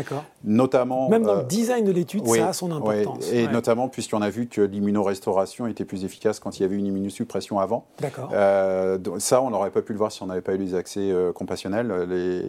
Notamment. 0.44 1.09
Même 1.09 1.23
dans 1.23 1.35
le 1.35 1.39
euh, 1.41 1.44
design 1.44 1.85
de 1.85 1.91
l'étude, 1.91 2.27
ça 2.27 2.49
a 2.49 2.53
son 2.53 2.71
importance. 2.71 3.31
Et 3.31 3.47
notamment 3.47 3.88
puisqu'on 3.88 4.21
a 4.21 4.29
vu 4.29 4.47
que 4.47 4.61
l'immunorestauration 4.61 5.67
était 5.67 5.85
plus 5.85 6.06
efficace 6.06 6.39
quand 6.39 6.59
il 6.59 6.63
y 6.63 6.65
avait 6.65 6.75
une 6.75 6.85
immunosuppression 6.85 7.59
avant. 7.59 7.85
D'accord. 7.99 8.29
Euh, 8.33 8.97
ça, 9.19 9.41
on 9.41 9.49
n'aurait 9.49 9.71
pas 9.71 9.81
pu 9.81 9.94
le 9.94 9.97
voir 9.97 10.11
si 10.11 10.23
on 10.23 10.27
n'avait 10.27 10.41
pas 10.41 10.53
eu 10.53 10.57
les 10.57 10.75
accès 10.75 11.11
euh, 11.11 11.31
compassionnels, 11.31 11.91
les, 12.09 12.41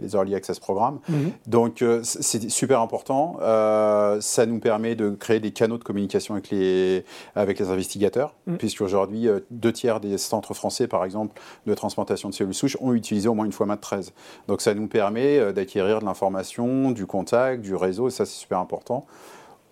les, 0.00 0.14
Early 0.14 0.34
Access 0.34 0.60
Programmes. 0.60 0.98
Mm. 1.08 1.14
Donc 1.46 1.82
euh, 1.82 2.00
c'est 2.02 2.50
super 2.50 2.80
important. 2.80 3.38
Euh, 3.40 4.20
ça 4.20 4.46
nous 4.46 4.58
permet 4.58 4.94
de 4.94 5.10
créer 5.10 5.40
des 5.40 5.52
canaux 5.52 5.78
de 5.78 5.84
communication 5.84 6.34
avec 6.34 6.50
les, 6.50 7.04
avec 7.34 7.58
les 7.58 7.70
investigateurs, 7.70 8.34
mm. 8.46 8.56
puisqu'aujourd'hui, 8.56 9.28
euh, 9.28 9.40
deux 9.50 9.72
tiers 9.72 10.00
des 10.00 10.18
centres 10.18 10.54
français, 10.54 10.86
par 10.86 11.04
exemple, 11.04 11.40
de 11.66 11.74
transplantation 11.74 12.28
de 12.28 12.34
cellules 12.34 12.54
souches 12.54 12.76
ont 12.80 12.92
utilisé 12.92 13.28
au 13.28 13.34
moins 13.34 13.44
une 13.44 13.52
fois 13.52 13.66
MAT13. 13.66 14.10
Donc 14.48 14.60
ça 14.60 14.74
nous 14.74 14.88
permet 14.88 15.52
d'acquérir 15.52 16.00
de 16.00 16.04
l'information, 16.04 16.90
du 16.90 17.06
contact, 17.06 17.62
du 17.62 17.74
réseau, 17.74 18.08
et 18.08 18.10
ça 18.10 18.24
c'est 18.24 18.38
super 18.38 18.58
important. 18.58 19.06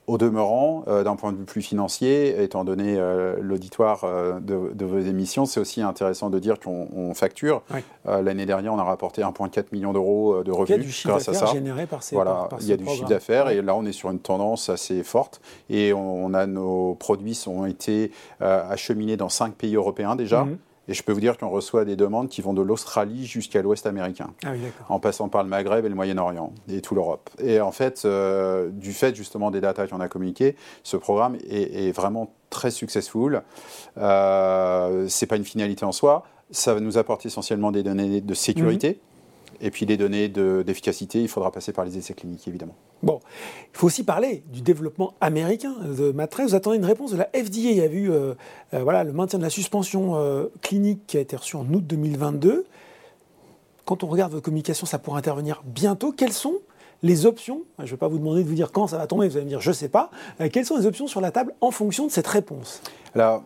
Au 0.07 0.19
demeurant, 0.19 0.83
euh, 0.89 1.05
d'un 1.05 1.15
point 1.15 1.31
de 1.31 1.37
vue 1.37 1.45
plus 1.45 1.63
financier, 1.63 2.43
étant 2.43 2.65
donné 2.65 2.97
euh, 2.97 3.37
l'auditoire 3.41 4.03
euh, 4.03 4.41
de, 4.41 4.85
vos 4.85 4.99
émissions, 4.99 5.47
c'est 5.47 5.61
aussi 5.61 5.83
intéressant 5.83 6.31
de 6.31 6.39
dire 6.41 6.59
qu'on 6.59 7.15
facture. 7.15 7.63
L'année 8.05 8.47
dernière, 8.47 8.75
on 8.75 8.79
a 8.79 8.83
rapporté 8.83 9.23
1,4 9.23 9.67
million 9.73 9.93
d'euros 9.93 10.43
de 10.43 10.51
revenus 10.51 11.07
grâce 11.07 11.29
à 11.29 11.35
ça. 11.35 11.47
Généré 11.47 11.87
par 11.87 12.03
ces, 12.03 12.17
voilà, 12.17 12.49
il 12.61 12.67
y 12.67 12.73
a 12.73 12.77
du 12.77 12.87
chiffre 12.87 13.09
d'affaires 13.09 13.51
et 13.51 13.63
là, 13.63 13.77
on 13.77 13.85
est 13.85 13.93
sur 13.93 14.11
une 14.11 14.19
tendance 14.19 14.69
assez 14.69 15.05
forte 15.05 15.41
et 15.69 15.93
on, 15.93 16.35
a 16.35 16.47
nos 16.47 16.95
produits 16.95 17.45
ont 17.47 17.67
été 17.67 18.11
acheminés 18.41 19.17
dans 19.17 19.29
cinq 19.29 19.55
pays 19.55 19.77
européens 19.77 20.17
déjà. 20.17 20.45
Mhm. 20.45 20.59
Et 20.89 20.95
je 20.95 21.03
peux 21.03 21.13
vous 21.13 21.21
dire 21.21 21.39
qu'on 21.39 21.49
reçoit 21.49 21.85
des 21.85 21.97
demandes 21.97 22.29
qui 22.29 22.43
vont 22.43 22.53
de 22.53 22.63
l'Australie 22.63 23.27
jusqu'à 23.27 23.63
l'Ouest 23.63 23.87
américain, 23.87 24.31
ah 24.45 24.53
en 24.89 24.99
passant 24.99 25.29
par 25.29 25.43
le 25.43 25.49
Maghreb 25.49 25.85
et 25.85 25.89
le 25.89 25.95
Moyen-Orient 25.95 26.53
et 26.69 26.81
tout 26.81 26.95
l'Europe. 26.95 27.31
Et 27.39 27.61
en 27.61 27.71
fait, 27.71 28.03
euh, 28.05 28.71
du 28.71 28.93
fait 28.93 29.15
justement 29.15 29.51
des 29.51 29.61
datas 29.61 29.87
qu'on 29.87 30.01
a 30.01 30.09
communiquées, 30.09 30.57
ce 30.83 30.97
programme 30.97 31.37
est, 31.49 31.95
vraiment 31.95 32.33
très 32.51 32.71
successful. 32.71 33.43
Euh, 33.99 35.07
c'est 35.09 35.27
pas 35.27 35.37
une 35.37 35.45
finalité 35.45 35.85
en 35.85 35.93
soi. 35.93 36.25
Ça 36.51 36.75
va 36.75 36.81
nous 36.81 36.99
apporter 36.99 37.29
essentiellement 37.29 37.71
des 37.71 37.83
données 37.83 38.21
de 38.21 38.35
sécurité. 38.35 39.01
Et 39.61 39.71
puis 39.71 39.87
les 39.87 39.97
données 39.97 40.29
d'efficacité, 40.29 41.21
il 41.21 41.29
faudra 41.29 41.53
passer 41.53 41.73
par 41.73 41.85
les 41.85 41.99
essais 41.99 42.15
cliniques, 42.15 42.47
évidemment. 42.49 42.75
Bon, 43.03 43.21
il 43.73 43.79
faut 43.79 43.87
aussi 43.87 44.05
parler 44.05 44.43
du 44.53 44.61
développement 44.61 45.15
américain 45.21 45.75
de 45.85 46.13
Matrix. 46.13 46.45
Vous 46.45 46.55
attendez 46.55 46.77
une 46.77 46.85
réponse 46.85 47.13
de 47.13 47.17
la 47.17 47.27
FDA. 47.27 47.71
Il 47.71 47.77
y 47.77 47.81
a 47.81 47.87
eu 47.87 48.11
euh, 48.11 48.35
euh, 48.75 48.83
voilà, 48.83 49.05
le 49.05 49.13
maintien 49.13 49.39
de 49.39 49.45
la 49.45 49.51
suspension 49.51 50.17
euh, 50.17 50.47
clinique 50.63 51.07
qui 51.07 51.17
a 51.17 51.21
été 51.21 51.37
reçue 51.37 51.57
en 51.57 51.67
août 51.73 51.87
2022. 51.87 52.67
Quand 53.85 54.05
on 54.05 54.07
regarde 54.07 54.33
votre 54.33 54.45
communication, 54.45 54.87
ça 54.87 54.99
pourrait 54.99 55.19
intervenir 55.19 55.63
bientôt. 55.65 56.13
Quelles 56.13 56.33
sont 56.33 56.59
les 57.03 57.25
options? 57.27 57.63
Je 57.79 57.85
ne 57.85 57.89
vais 57.89 57.97
pas 57.97 58.09
vous 58.09 58.19
demander 58.19 58.43
de 58.43 58.49
vous 58.49 58.55
dire 58.55 58.71
quand 58.73 58.87
ça 58.87 58.99
va 58.99 59.07
tomber, 59.07 59.29
vous 59.29 59.37
allez 59.37 59.47
me 59.47 59.51
dire 59.51 59.61
je 59.61 59.71
ne 59.71 59.75
sais 59.75 59.89
pas. 59.89 60.11
quelles 60.53 60.67
sont 60.67 60.77
les 60.77 60.87
options 60.87 61.07
sur 61.07 61.21
la 61.21 61.31
table 61.31 61.55
en 61.61 61.71
fonction 61.71 62.07
de 62.07 62.13
cette 62.13 62.27
réponse? 62.27 62.83
Alors, 63.15 63.43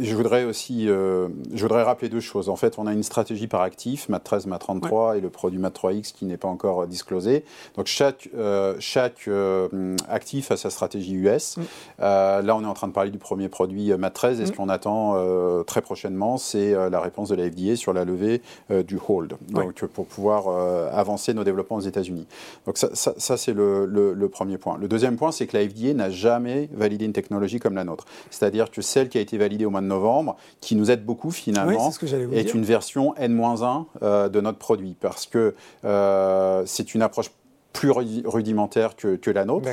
je 0.00 0.14
voudrais 0.14 0.44
aussi 0.44 0.88
euh, 0.88 1.28
je 1.54 1.62
voudrais 1.62 1.82
rappeler 1.82 2.08
deux 2.08 2.20
choses. 2.20 2.48
En 2.48 2.56
fait, 2.56 2.78
on 2.78 2.86
a 2.86 2.92
une 2.92 3.02
stratégie 3.02 3.46
par 3.46 3.62
actif, 3.62 4.08
MAT 4.08 4.20
13, 4.20 4.46
MAT 4.46 4.58
33 4.58 5.16
et 5.16 5.20
le 5.20 5.30
produit 5.30 5.58
MAT 5.58 5.70
3X 5.70 6.12
qui 6.12 6.24
n'est 6.24 6.36
pas 6.36 6.48
encore 6.48 6.86
disclosé. 6.86 7.44
Donc 7.76 7.86
chaque, 7.86 8.28
euh, 8.36 8.74
chaque 8.78 9.28
euh, 9.28 9.96
actif 10.08 10.50
a 10.50 10.56
sa 10.56 10.70
stratégie 10.70 11.14
US. 11.14 11.56
Mm. 11.56 11.62
là, 11.98 12.56
on 12.56 12.62
est 12.62 12.66
en 12.66 12.74
train 12.74 12.88
de 12.88 12.92
parler 12.92 13.10
du 13.10 13.18
premier 13.18 13.48
produit 13.48 13.92
MAT 13.96 14.10
13 14.10 14.40
et 14.40 14.46
ce 14.46 14.52
mm. 14.52 14.54
qu'on 14.54 14.68
attend 14.68 15.64
très 15.64 15.82
prochainement, 15.82 16.38
c'est 16.38 16.74
la 16.90 17.00
réponse 17.00 17.28
de 17.28 17.34
la 17.34 17.50
FDA 17.50 17.76
sur 17.76 17.92
la 17.92 18.04
levée 18.04 18.42
du 18.70 18.98
hold, 19.08 19.36
donc 19.48 19.84
pour 19.86 20.06
pouvoir 20.06 20.48
avancer 20.92 21.34
nos 21.34 21.44
développements 21.44 21.76
aux 21.76 21.80
États-Unis. 21.80 22.26
Donc 22.66 22.78
ça, 22.78 22.88
ça, 22.94 23.36
c'est 23.36 23.52
le, 23.52 23.86
le, 23.86 24.12
le, 24.14 24.28
premier 24.28 24.58
point. 24.58 24.76
Le 24.78 24.88
deuxième 24.88 25.16
point, 25.16 25.32
c'est 25.32 25.46
que 25.46 25.56
la 25.56 25.68
FDA 25.68 25.94
n'a 25.94 26.10
jamais 26.10 26.68
validé 26.72 27.04
une 27.04 27.12
technologie 27.12 27.58
comme 27.58 27.74
la 27.74 27.84
nôtre. 27.84 28.06
C'est-à-dire 28.30 28.70
que 28.70 28.82
celle 28.82 29.08
qui 29.08 29.18
a 29.18 29.20
été 29.20 29.38
validée 29.38 29.64
au 29.64 29.70
de 29.82 29.86
novembre, 29.86 30.36
qui 30.60 30.76
nous 30.76 30.90
aide 30.90 31.04
beaucoup 31.04 31.30
finalement, 31.30 31.90
est, 32.32 32.54
une 32.54 32.64
version 32.64 33.14
N-1 33.16 33.84
euh, 34.02 34.28
de 34.28 34.40
notre 34.40 34.58
produit, 34.58 34.96
parce 34.98 35.26
que 35.26 35.54
euh, 35.84 36.62
c'est 36.66 36.94
une 36.94 37.02
approche 37.02 37.30
plus 37.72 37.90
rudimentaire 37.90 38.96
que, 38.96 39.16
que 39.16 39.30
la 39.30 39.44
nôtre. 39.44 39.68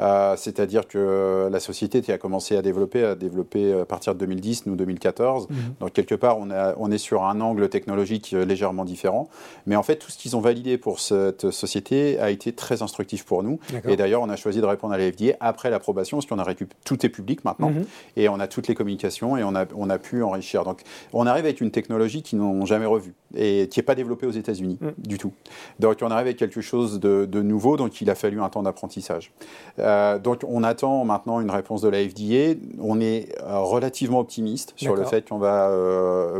Euh, 0.00 0.36
C'est-à-dire 0.36 0.86
que 0.86 1.48
la 1.50 1.60
société 1.60 2.02
qui 2.02 2.12
a 2.12 2.18
commencé 2.18 2.56
à 2.56 2.62
développer, 2.62 3.04
à 3.04 3.14
développer 3.14 3.72
à 3.72 3.84
partir 3.84 4.14
de 4.14 4.20
2010, 4.20 4.66
nous 4.66 4.76
2014. 4.76 5.48
Mhm. 5.48 5.56
Donc 5.80 5.92
quelque 5.92 6.14
part, 6.14 6.38
on, 6.38 6.50
a, 6.50 6.74
on, 6.76 6.90
est 6.90 6.98
sur 6.98 7.24
un 7.24 7.40
angle 7.40 7.68
technologique 7.68 8.32
euh, 8.32 8.44
légèrement 8.44 8.84
différent. 8.84 9.28
Mais 9.66 9.76
en 9.76 9.82
fait, 9.82 9.96
tout 9.96 10.10
ce 10.10 10.18
qu'ils 10.18 10.36
ont 10.36 10.40
validé 10.40 10.78
pour 10.78 11.00
cette 11.00 11.50
société 11.50 12.18
a 12.20 12.30
été 12.30 12.52
très 12.52 12.82
instructif 12.82 13.24
pour 13.24 13.42
nous. 13.42 13.58
Et 13.86 13.96
d'ailleurs, 13.96 14.22
on 14.22 14.28
a 14.28 14.36
choisi 14.36 14.60
de 14.60 14.66
répondre 14.66 14.94
à 14.94 14.98
la 14.98 15.10
FDA 15.10 15.34
après 15.40 15.70
l'approbation, 15.70 16.18
parce 16.18 16.26
qu'on 16.26 16.38
a 16.38 16.44
récupéré 16.44 16.78
tout 16.84 17.04
est 17.04 17.08
public 17.08 17.44
maintenant, 17.44 17.70
mhm. 17.70 17.84
et 18.16 18.28
on 18.28 18.40
a 18.40 18.46
toutes 18.46 18.68
les 18.68 18.74
communications 18.74 19.36
et 19.36 19.44
on 19.44 19.54
a, 19.54 19.64
on 19.74 19.90
a 19.90 19.98
pu 19.98 20.22
enrichir. 20.22 20.64
Donc 20.64 20.82
on 21.12 21.26
arrive 21.26 21.44
avec 21.44 21.60
une 21.60 21.70
technologie 21.70 22.22
qu'ils 22.22 22.38
n'ont 22.38 22.66
jamais 22.66 22.86
revue 22.86 23.14
et 23.36 23.68
qui 23.70 23.78
n'est 23.78 23.84
pas 23.84 23.94
développée 23.94 24.26
aux 24.26 24.32
États-Unis 24.32 24.78
mhm. 24.80 24.94
du 24.98 25.18
tout. 25.18 25.32
Donc 25.78 25.98
on 26.02 26.10
arrive 26.10 26.26
avec 26.26 26.36
quelque 26.36 26.60
chose 26.60 27.00
de 27.00 27.26
de 27.26 27.37
nouveau, 27.42 27.76
donc 27.76 28.00
il 28.00 28.10
a 28.10 28.14
fallu 28.14 28.40
un 28.40 28.48
temps 28.48 28.62
d'apprentissage. 28.62 29.32
donc 29.78 30.44
on 30.46 30.62
attend 30.64 31.04
maintenant 31.04 31.40
une 31.40 31.50
réponse 31.50 31.82
de 31.82 31.88
la 31.88 31.98
FDA. 31.98 32.58
On 32.80 33.00
est 33.00 33.34
relativement 33.46 34.20
optimiste 34.20 34.72
sur 34.76 34.96
le 34.96 35.04
fait 35.04 35.28
qu'on 35.28 35.38
va 35.38 35.70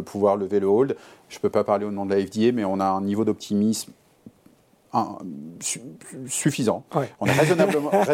pouvoir 0.04 0.36
lever 0.36 0.60
le 0.60 0.66
hold. 0.66 0.96
Je 1.28 1.36
ne 1.36 1.40
peux 1.40 1.50
pas 1.50 1.64
parler 1.64 1.84
au 1.84 1.90
nom 1.90 2.06
de 2.06 2.14
la 2.14 2.20
FDA, 2.24 2.52
mais 2.52 2.64
on 2.64 2.80
a 2.80 2.86
un 2.86 3.02
niveau 3.02 3.24
d'optimisme 3.24 3.92
suffisant. 6.28 6.84
On 7.20 7.26
est 7.26 7.32
raisonnablement, 7.32 7.90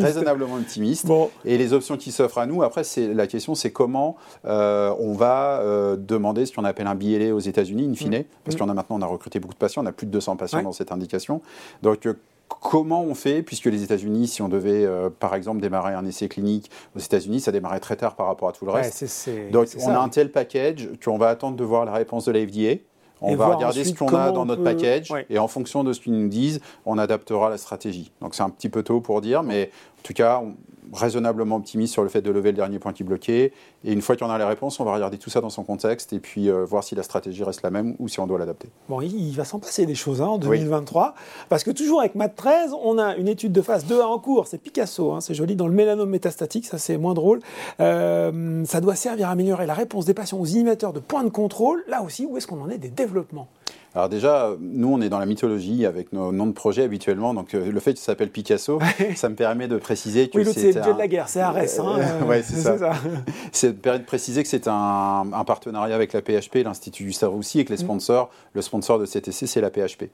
raisonnablement 0.00 0.54
optimiste. 0.54 1.06
Et 1.44 1.58
les 1.58 1.72
options 1.72 1.96
qui 1.96 2.12
s'offrent 2.12 2.38
à 2.38 2.46
nous, 2.46 2.62
après, 2.62 2.82
la 2.96 3.26
question, 3.26 3.54
c'est 3.54 3.70
comment 3.70 4.16
euh, 4.44 4.94
on 4.98 5.12
va 5.12 5.60
euh, 5.60 5.96
demander 5.96 6.46
ce 6.46 6.52
qu'on 6.52 6.64
appelle 6.64 6.86
un 6.86 6.94
BLA 6.94 7.34
aux 7.34 7.40
États-Unis, 7.40 7.88
in 7.90 7.94
fine, 7.94 8.18
mm. 8.18 8.24
parce 8.44 8.56
mm. 8.56 8.58
qu'on 8.58 8.68
a 8.68 8.74
maintenant 8.74 8.96
on 8.96 9.02
a 9.02 9.06
recruté 9.06 9.38
beaucoup 9.38 9.54
de 9.54 9.58
patients, 9.58 9.82
on 9.82 9.86
a 9.86 9.92
plus 9.92 10.06
de 10.06 10.12
200 10.12 10.36
patients 10.36 10.62
dans 10.62 10.72
cette 10.72 10.92
indication. 10.92 11.40
Donc, 11.82 12.06
euh, 12.06 12.14
comment 12.48 13.02
on 13.02 13.14
fait, 13.14 13.42
puisque 13.42 13.66
les 13.66 13.82
États-Unis, 13.82 14.28
si 14.28 14.42
on 14.42 14.48
devait 14.48 14.86
par 15.18 15.34
exemple 15.34 15.60
démarrer 15.60 15.94
un 15.94 16.04
essai 16.04 16.28
clinique 16.28 16.70
aux 16.94 17.00
États-Unis, 17.00 17.40
ça 17.40 17.52
démarrait 17.52 17.80
très 17.80 17.96
tard 17.96 18.16
par 18.16 18.26
rapport 18.26 18.48
à 18.48 18.52
tout 18.52 18.64
le 18.64 18.70
reste. 18.70 19.04
Donc 19.50 19.68
on 19.80 19.90
a 19.90 19.98
un 19.98 20.08
tel 20.08 20.30
package 20.30 20.88
qu'on 21.02 21.18
va 21.18 21.28
attendre 21.28 21.56
de 21.56 21.64
voir 21.64 21.84
la 21.84 21.92
réponse 21.92 22.26
de 22.26 22.32
la 22.32 22.46
FDA. 22.46 22.80
On 23.24 23.36
va 23.36 23.54
regarder 23.54 23.84
ce 23.84 23.94
qu'on 23.94 24.14
a 24.14 24.30
dans 24.30 24.46
notre 24.46 24.62
package 24.62 25.12
et 25.30 25.38
en 25.38 25.48
fonction 25.48 25.84
de 25.84 25.92
ce 25.92 26.00
qu'ils 26.00 26.12
nous 26.12 26.28
disent, 26.28 26.60
on 26.86 26.98
adaptera 26.98 27.50
la 27.50 27.58
stratégie. 27.58 28.12
Donc 28.20 28.34
c'est 28.34 28.42
un 28.42 28.50
petit 28.50 28.68
peu 28.68 28.82
tôt 28.82 29.00
pour 29.00 29.20
dire, 29.20 29.42
mais 29.42 29.70
en 29.98 30.02
tout 30.02 30.12
cas, 30.12 30.42
raisonnablement 30.92 31.56
optimiste 31.56 31.92
sur 31.92 32.02
le 32.02 32.08
fait 32.08 32.22
de 32.22 32.30
lever 32.30 32.50
le 32.50 32.56
dernier 32.56 32.78
point 32.78 32.92
qui 32.92 33.04
bloquait. 33.04 33.52
Et 33.84 33.92
une 33.92 34.02
fois 34.02 34.16
qu'on 34.16 34.30
a 34.30 34.38
les 34.38 34.44
réponses, 34.44 34.80
on 34.80 34.84
va 34.84 34.94
regarder 34.94 35.18
tout 35.18 35.30
ça 35.30 35.40
dans 35.40 35.50
son 35.50 35.64
contexte 35.64 36.12
et 36.12 36.18
puis 36.18 36.50
euh, 36.50 36.64
voir 36.64 36.84
si 36.84 36.94
la 36.94 37.02
stratégie 37.02 37.44
reste 37.44 37.62
la 37.62 37.70
même 37.70 37.96
ou 37.98 38.08
si 38.08 38.20
on 38.20 38.26
doit 38.26 38.38
l'adapter. 38.38 38.68
Bon, 38.88 39.00
il 39.00 39.32
va 39.32 39.44
s'en 39.44 39.58
passer 39.58 39.86
des 39.86 39.94
choses 39.94 40.20
hein, 40.20 40.26
en 40.26 40.38
2023. 40.38 41.14
Parce 41.48 41.64
que 41.64 41.70
toujours 41.70 42.00
avec 42.00 42.14
MAT 42.14 42.28
13, 42.28 42.72
on 42.82 42.98
a 42.98 43.16
une 43.16 43.28
étude 43.28 43.52
de 43.52 43.62
phase 43.62 43.86
2 43.86 44.00
en 44.00 44.18
cours. 44.18 44.46
C'est 44.46 44.58
Picasso, 44.58 45.12
hein, 45.12 45.20
c'est 45.20 45.34
joli, 45.34 45.56
dans 45.56 45.66
le 45.66 45.74
mélanome 45.74 46.10
métastatique, 46.10 46.66
ça 46.66 46.78
c'est 46.78 46.96
moins 46.96 47.14
drôle. 47.14 47.40
Euh, 47.80 48.64
ça 48.64 48.80
doit 48.80 48.94
servir 48.94 49.28
à 49.28 49.32
améliorer 49.32 49.66
la 49.66 49.74
réponse 49.74 50.04
des 50.04 50.14
patients 50.14 50.38
aux 50.38 50.46
inhibiteurs 50.46 50.92
de 50.92 51.00
points 51.00 51.24
de 51.24 51.28
contrôle. 51.28 51.84
Là 51.88 52.02
aussi, 52.02 52.26
où 52.26 52.36
est-ce 52.36 52.46
qu'on 52.46 52.60
en 52.60 52.70
est 52.70 52.78
des 52.78 52.90
développements? 52.90 53.48
Alors 53.94 54.08
déjà, 54.08 54.50
nous, 54.58 54.92
on 54.92 55.00
est 55.00 55.08
dans 55.08 55.20
la 55.20 55.26
mythologie 55.26 55.86
avec 55.86 56.12
nos 56.12 56.32
noms 56.32 56.48
de 56.48 56.52
projet 56.52 56.82
habituellement. 56.82 57.32
Donc 57.32 57.54
euh, 57.54 57.70
le 57.70 57.80
fait 57.80 57.92
que 57.92 58.00
ça 58.00 58.06
s'appelle 58.06 58.30
Picasso, 58.30 58.80
ça 59.14 59.28
me 59.28 59.36
permet 59.36 59.68
de 59.68 59.76
préciser 59.76 60.28
que 60.28 60.38
oui, 60.38 60.44
c'est 60.52 60.72
le 60.72 60.80
dieu 60.80 60.94
de 60.94 60.98
la 60.98 61.06
guerre, 61.06 61.28
c'est 61.28 61.40
Arès. 61.40 61.78
Hein, 61.78 62.00
oui, 62.28 62.38
c'est 62.42 62.56
ça. 62.56 62.76
ça. 62.76 63.68
me 63.68 63.72
permet 63.72 64.00
de 64.00 64.04
préciser 64.04 64.42
que 64.42 64.48
c'est 64.48 64.66
un, 64.66 65.44
partenariat 65.46 65.94
avec 65.94 66.12
la 66.12 66.22
PHP, 66.22 66.64
l'Institut 66.64 67.04
du 67.04 67.24
aussi, 67.26 67.60
et 67.60 67.64
que 67.64 67.72
les 67.72 67.76
mm. 67.76 67.86
sponsors, 67.86 68.30
le 68.52 68.62
sponsor 68.62 68.98
de 68.98 69.06
cet 69.06 69.28
essai, 69.28 69.46
c'est 69.46 69.60
la 69.60 69.70
PHP. 69.70 70.06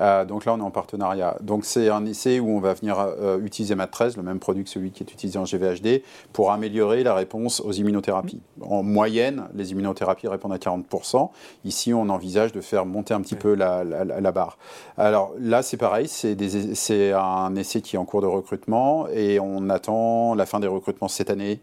Euh, 0.00 0.24
donc 0.24 0.44
là, 0.44 0.54
on 0.54 0.58
est 0.58 0.62
en 0.62 0.72
partenariat. 0.72 1.36
Donc 1.40 1.64
c'est 1.64 1.88
un 1.88 2.04
essai 2.06 2.40
où 2.40 2.48
on 2.56 2.60
va 2.60 2.74
venir 2.74 2.98
euh, 2.98 3.38
utiliser 3.44 3.76
MAT13, 3.76 4.16
le 4.16 4.24
même 4.24 4.40
produit 4.40 4.64
que 4.64 4.70
celui 4.70 4.90
qui 4.90 5.04
est 5.04 5.12
utilisé 5.12 5.38
en 5.38 5.44
GVHD, 5.44 6.02
pour 6.32 6.50
améliorer 6.50 7.04
la 7.04 7.14
réponse 7.14 7.60
aux 7.60 7.72
immunothérapies. 7.72 8.40
Mm. 8.58 8.72
En 8.72 8.82
moyenne, 8.82 9.44
les 9.54 9.70
immunothérapies 9.70 10.26
répondent 10.26 10.52
à 10.52 10.58
40%. 10.58 11.30
Ici, 11.64 11.94
on 11.94 12.08
envisage 12.08 12.50
de 12.50 12.60
faire 12.60 12.86
monter 12.86 13.14
un 13.14 13.19
un 13.20 13.22
petit 13.22 13.36
peu 13.36 13.54
la, 13.54 13.84
la, 13.84 14.32
barre. 14.32 14.58
Alors 14.96 15.32
là, 15.38 15.62
c'est 15.62 15.76
pareil, 15.76 16.08
c'est 16.08 17.12
un 17.12 17.54
essai 17.56 17.80
qui 17.80 17.96
est 17.96 17.98
en 17.98 18.04
cours 18.04 18.22
de 18.22 18.26
recrutement 18.26 19.06
et 19.08 19.38
on 19.40 19.68
attend 19.70 20.34
la 20.34 20.46
fin 20.46 20.60
des 20.60 20.66
recrutements 20.66 21.08
cette 21.08 21.30
année 21.30 21.60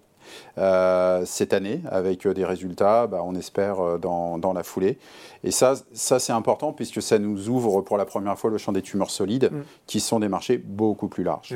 cette 1.26 1.54
année 1.54 1.82
avec 1.90 2.26
euh, 2.26 2.34
des 2.34 2.46
résultats, 2.46 3.08
bah, 3.08 3.22
on 3.24 3.36
espère, 3.36 3.80
euh, 3.80 3.98
dans, 3.98 4.38
dans, 4.38 4.54
la 4.54 4.64
foulée. 4.64 4.98
Et 5.44 5.52
ça, 5.52 5.76
ça 5.94 6.20
c'est 6.20 6.34
important 6.34 6.74
puisque 6.74 7.02
ça 7.02 7.20
nous 7.20 7.50
ouvre 7.50 7.82
pour 7.82 7.98
la 7.98 8.06
première 8.06 8.38
fois 8.38 8.50
le 8.50 8.58
champ 8.58 8.72
des 8.72 8.82
tumeurs 8.82 9.12
solides, 9.12 9.50
mm. 9.52 9.64
qui 9.86 10.00
sont 10.00 10.20
des 10.20 10.28
marchés 10.28 10.58
beaucoup 10.58 11.08
plus 11.08 11.24
larges. 11.24 11.56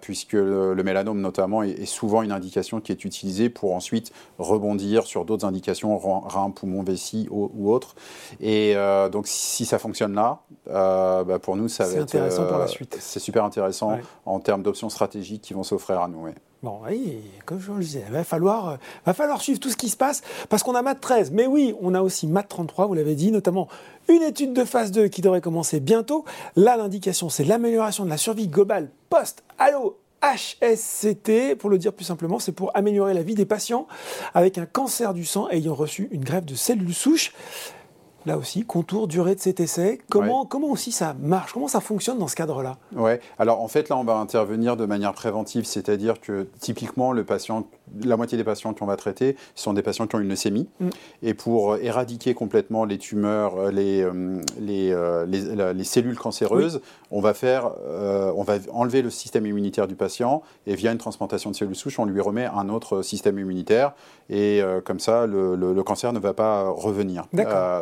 puisque 0.00 0.32
le, 0.32 0.82
mélanome, 0.82 1.20
notamment, 1.20 1.62
est, 1.62 1.86
souvent 1.86 2.22
une 2.22 2.32
indication 2.32 2.80
qui 2.80 2.92
est 2.92 3.04
utilisée 3.04 3.48
pour 3.48 3.74
ensuite 3.74 4.12
rebondir 4.38 5.06
sur 5.06 5.24
d'autres 5.24 5.46
indications, 5.46 5.96
rein, 5.98 6.50
poumon, 6.50 6.82
vessie 6.82 7.28
ou, 7.30 7.72
autres. 7.72 7.94
Et 8.40 8.74
donc, 9.10 9.26
si 9.26 9.64
ça 9.64 9.78
fonctionne 9.78 10.14
là, 10.14 10.40
bah, 10.66 11.38
pour 11.40 11.56
nous, 11.56 11.68
ça 11.68 11.84
va 11.84 11.90
être. 11.90 12.10
C'est 12.10 12.18
intéressant 12.18 12.46
pour 12.46 12.58
la 12.58 12.66
suite. 12.66 12.96
C'est 13.00 13.20
super 13.20 13.44
intéressant 13.44 13.98
en 14.26 14.40
termes 14.40 14.62
d'options 14.62 14.90
stratégiques 14.90 15.42
qui 15.42 15.54
vont 15.54 15.62
s'offrir 15.62 16.00
à 16.00 16.08
nous. 16.08 16.26
Bon, 16.64 16.80
oui, 16.88 17.20
comme 17.46 17.60
je 17.60 17.70
le 17.70 17.78
disais, 17.78 18.02
il 18.08 18.12
va 18.12 18.24
falloir, 18.24 18.68
euh, 18.70 18.76
va 19.06 19.14
falloir 19.14 19.40
suivre 19.40 19.60
tout 19.60 19.70
ce 19.70 19.76
qui 19.76 19.88
se 19.88 19.96
passe 19.96 20.22
parce 20.48 20.64
qu'on 20.64 20.74
a 20.74 20.82
MAT 20.82 20.96
13. 20.96 21.30
Mais 21.30 21.46
oui, 21.46 21.72
on 21.80 21.94
a 21.94 22.02
aussi 22.02 22.26
MAT 22.26 22.42
33, 22.42 22.86
vous 22.86 22.94
l'avez 22.94 23.14
dit, 23.14 23.30
notamment 23.30 23.68
une 24.08 24.22
étude 24.22 24.54
de 24.54 24.64
phase 24.64 24.90
2 24.90 25.06
qui 25.06 25.20
devrait 25.20 25.40
commencer 25.40 25.78
bientôt. 25.78 26.24
Là, 26.56 26.76
l'indication, 26.76 27.28
c'est 27.28 27.44
l'amélioration 27.44 28.04
de 28.04 28.10
la 28.10 28.16
survie 28.16 28.48
globale 28.48 28.90
post-allo 29.08 29.98
HSCT, 30.20 31.54
pour 31.56 31.70
le 31.70 31.78
dire 31.78 31.92
plus 31.92 32.04
simplement, 32.04 32.40
c'est 32.40 32.50
pour 32.50 32.76
améliorer 32.76 33.14
la 33.14 33.22
vie 33.22 33.36
des 33.36 33.44
patients 33.44 33.86
avec 34.34 34.58
un 34.58 34.66
cancer 34.66 35.14
du 35.14 35.24
sang 35.24 35.48
ayant 35.50 35.74
reçu 35.74 36.08
une 36.10 36.24
greffe 36.24 36.44
de 36.44 36.56
cellules 36.56 36.92
souches 36.92 37.32
là 38.26 38.36
aussi, 38.36 38.64
contour, 38.64 39.08
durée 39.08 39.34
de 39.34 39.40
cet 39.40 39.60
essai. 39.60 39.98
Comment, 40.10 40.44
comment 40.44 40.68
aussi 40.68 40.92
ça 40.92 41.14
marche? 41.20 41.52
Comment 41.52 41.68
ça 41.68 41.80
fonctionne 41.80 42.18
dans 42.18 42.28
ce 42.28 42.36
cadre-là? 42.36 42.76
Ouais. 42.94 43.20
Alors 43.38 43.62
en 43.62 43.68
fait, 43.68 43.88
là, 43.88 43.96
on 43.96 44.04
va 44.04 44.16
intervenir 44.16 44.76
de 44.76 44.86
manière 44.86 45.14
préventive, 45.14 45.64
c'est-à-dire 45.64 46.20
que 46.20 46.48
typiquement, 46.60 47.12
le 47.12 47.24
patient, 47.24 47.66
la 48.04 48.16
moitié 48.16 48.38
des 48.38 48.44
patients 48.44 48.74
qu'on 48.74 48.86
va 48.86 48.96
traiter 48.96 49.36
sont 49.54 49.72
des 49.72 49.82
patients 49.82 50.06
qui 50.06 50.16
ont 50.16 50.20
une 50.20 50.28
leucémie. 50.28 50.68
Mm. 50.80 50.88
Et 51.22 51.34
pour 51.34 51.76
éradiquer 51.76 52.34
complètement 52.34 52.84
les 52.84 52.98
tumeurs, 52.98 53.58
euh, 53.58 53.70
les, 53.70 54.02
euh, 54.02 54.40
euh, 54.60 55.26
les, 55.26 55.74
les, 55.74 55.84
cellules 55.84 56.18
cancéreuses, 56.18 56.80
on, 57.10 57.20
va 57.20 57.34
faire, 57.34 57.70
on 58.36 58.42
va 58.42 58.56
enlever 58.72 59.02
le 59.02 59.10
système 59.10 59.46
immunitaire 59.46 59.86
du 59.86 59.94
patient 59.94 60.42
et 60.66 60.74
via 60.74 60.92
une 60.92 60.98
transplantation 60.98 61.50
de 61.50 61.56
cellules 61.56 61.76
souches, 61.76 61.98
on 61.98 62.04
lui 62.04 62.20
remet 62.20 62.46
un 62.46 62.68
autre 62.68 63.02
système 63.02 63.38
immunitaire. 63.38 63.92
Et 64.30 64.60
comme 64.84 65.00
ça, 65.00 65.26
le, 65.26 65.56
le, 65.56 65.82
cancer 65.82 66.12
ne 66.12 66.18
va 66.18 66.34
pas 66.34 66.68
revenir. 66.68 67.26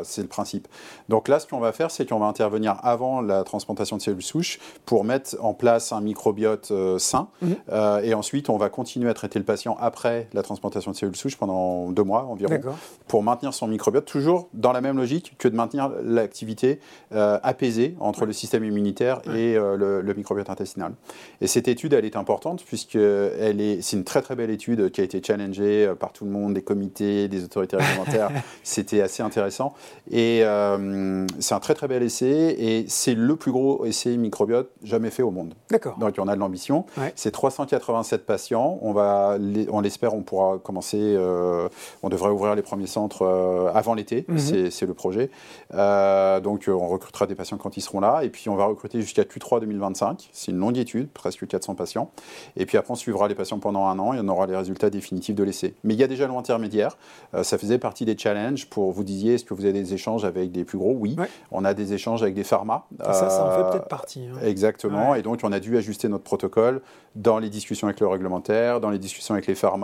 c'est 0.05 0.23
le 0.23 0.29
principe. 0.29 0.69
Donc 1.09 1.29
là, 1.29 1.41
ce 1.41 1.47
qu'on 1.47 1.59
va 1.59 1.73
faire, 1.73 1.91
c'est 1.91 2.09
qu'on 2.09 2.19
va 2.19 2.27
intervenir 2.27 2.77
avant 2.83 3.21
la 3.21 3.43
transplantation 3.45 3.97
de 3.97 4.03
cellules 4.03 4.23
souches 4.23 4.59
pour 4.85 5.05
mettre 5.05 5.37
en 5.41 5.55
place 5.55 5.93
un 5.93 6.01
microbiote 6.01 6.71
euh, 6.71 6.99
sain. 6.99 7.29
Mhm. 7.43 7.57
Euh, 7.73 8.01
et 8.03 8.15
ensuite, 8.15 8.49
on 8.49 8.57
va 8.57 8.69
continuer 8.69 9.11
à 9.11 9.15
traiter 9.15 9.39
le 9.39 9.45
patient 9.45 9.77
après 9.81 9.96
la 10.05 10.43
transplantation 10.43 10.91
de 10.91 10.97
cellules 10.97 11.17
souches 11.17 11.37
pendant 11.37 11.91
deux 11.91 12.03
mois 12.03 12.25
environ 12.25 12.61
pour 13.09 13.23
maintenir 13.23 13.55
son 13.55 13.69
microbiote, 13.69 14.05
toujours 14.05 14.49
dans 14.55 14.73
la 14.73 14.81
même 14.81 14.97
logique 14.97 15.35
que 15.39 15.49
de 15.49 15.57
maintenir 15.57 15.91
l'activité 16.03 16.81
euh, 17.13 17.39
apaisée 17.43 17.97
entre 18.01 18.27
le 18.27 18.33
système 18.33 18.65
immunitaire 18.65 19.21
et 19.35 19.55
le, 19.55 20.15
microbiote 20.17 20.49
intestinal. 20.49 20.95
Et 21.41 21.47
cette 21.47 21.69
étude, 21.69 21.93
elle 21.93 22.05
est 22.05 22.17
importante 22.17 22.65
puisque 22.65 22.97
elle 22.97 23.61
est, 23.61 23.83
c'est 23.83 23.97
une 23.97 24.05
très 24.05 24.23
très 24.23 24.35
belle 24.35 24.51
étude 24.51 24.91
qui 24.91 25.01
a 25.01 25.05
été 25.05 25.23
challengée 25.23 25.93
par 25.99 26.13
tout 26.13 26.25
le 26.25 26.31
monde, 26.31 26.55
des 26.55 26.63
comités, 26.63 27.29
des 27.29 27.45
autorités 27.45 27.77
réglementaires. 27.77 28.31
C'était 28.63 29.01
assez 29.01 29.23
intéressant. 29.23 29.75
Et 30.11 30.41
euh, 30.43 31.27
c'est 31.39 31.55
un 31.55 31.61
très 31.61 31.75
très 31.75 31.89
bel 31.89 32.03
essai 32.03 32.57
et 32.59 32.85
c'est 32.89 33.15
le 33.15 33.37
plus 33.37 33.53
gros 33.53 33.85
essai 33.85 34.17
microbiote 34.17 34.71
jamais 34.83 35.11
fait 35.11 35.23
au 35.23 35.31
monde. 35.31 35.55
D'accord. 35.71 35.99
Donc 35.99 36.15
on 36.19 36.29
a 36.29 36.35
de 36.35 36.41
l'ambition. 36.41 36.87
C'est 37.15 37.31
387 37.31 38.27
patients. 38.27 38.79
On 38.83 38.93
va, 38.93 39.39
on 39.71 39.83
l'espère, 39.87 40.15
on 40.15 40.23
pourra 40.23 40.59
commencer. 40.59 40.99
Euh, 41.01 41.69
on 42.03 42.09
devrait 42.09 42.31
ouvrir 42.31 42.55
les 42.55 42.63
premiers 42.63 42.87
centres 42.87 43.23
euh, 43.23 43.71
avant 43.75 43.95
l'été. 43.95 44.25
Mhm. 44.29 44.71
C'est 44.71 44.87
le 44.87 44.95
projet. 44.95 45.31
donc 45.73 46.69
on 46.69 46.89
recrutera 46.89 47.27
des 47.27 47.35
patients 47.35 47.57
quand 47.57 47.77
ils 47.77 47.81
seront 47.81 48.01
là 48.01 48.23
et 48.23 48.31
puis 48.31 48.49
on 48.49 48.57
va 48.57 48.67
recruter 48.67 49.01
jusqu'à 49.01 49.23
Q3 49.23 49.61
2025. 49.61 50.29
C'est 50.33 50.53
une 50.53 50.59
longue 50.59 50.79
étude, 50.79 51.09
presque 51.09 51.47
400 51.47 51.75
patients. 51.75 52.11
Et 52.57 52.67
puis 52.67 52.79
après 52.79 52.93
on 52.93 52.97
suivra 52.97 53.29
les 53.29 53.35
patients 53.35 53.59
pendant 53.59 53.87
un 53.87 53.99
an 53.99 54.13
et 54.13 54.19
on 54.21 54.29
aura 54.29 54.47
les 54.47 54.57
résultats 54.57 54.91
définitifs 54.91 55.35
de 55.35 55.45
l'essai. 55.45 55.75
Mais 55.85 55.95
il 55.95 56.01
y 56.01 56.05
a 56.05 56.09
déjà 56.09 56.27
l'intermédiaire. 56.27 56.97
ça 57.43 57.59
faisait 57.59 57.79
partie 57.79 58.05
des 58.05 58.17
challenges 58.17 58.69
pour 58.69 58.93
vous 58.93 59.05
disiez 59.05 59.35
est-ce 59.35 59.45
que 59.45 59.55
vous 59.55 59.65
avez 59.65 59.73
des 59.73 59.95
échanges 59.95 60.25
avec 60.25 60.53
des 60.53 60.65
plus 60.65 60.79
gros, 60.79 60.95
oui. 60.99 61.17
On 61.51 61.65
a 61.65 61.75
des 61.75 61.93
échanges 61.93 62.23
avec 62.23 62.35
des 62.35 62.45
pharma. 62.45 62.87
ça, 63.01 63.31
ça 63.31 63.47
en 63.47 63.51
fait 63.51 63.61
euh, 63.61 63.71
peut-être 63.71 63.89
partie. 63.89 64.27
Hein. 64.27 64.39
Exactement. 64.45 65.15
Et 65.15 65.23
donc, 65.23 65.41
on 65.43 65.53
a 65.53 65.61
dû 65.61 65.77
ajuster 65.77 66.09
notre 66.09 66.25
protocole 66.25 66.81
dans 67.15 67.39
les 67.39 67.49
discussions 67.49 67.87
avec 67.87 68.01
le 68.01 68.07
réglementaire, 68.07 68.81
dans 68.81 68.91
les 68.91 68.99
discussions 68.99 69.35
avec 69.35 69.47
les 69.47 69.55
pharma 69.55 69.76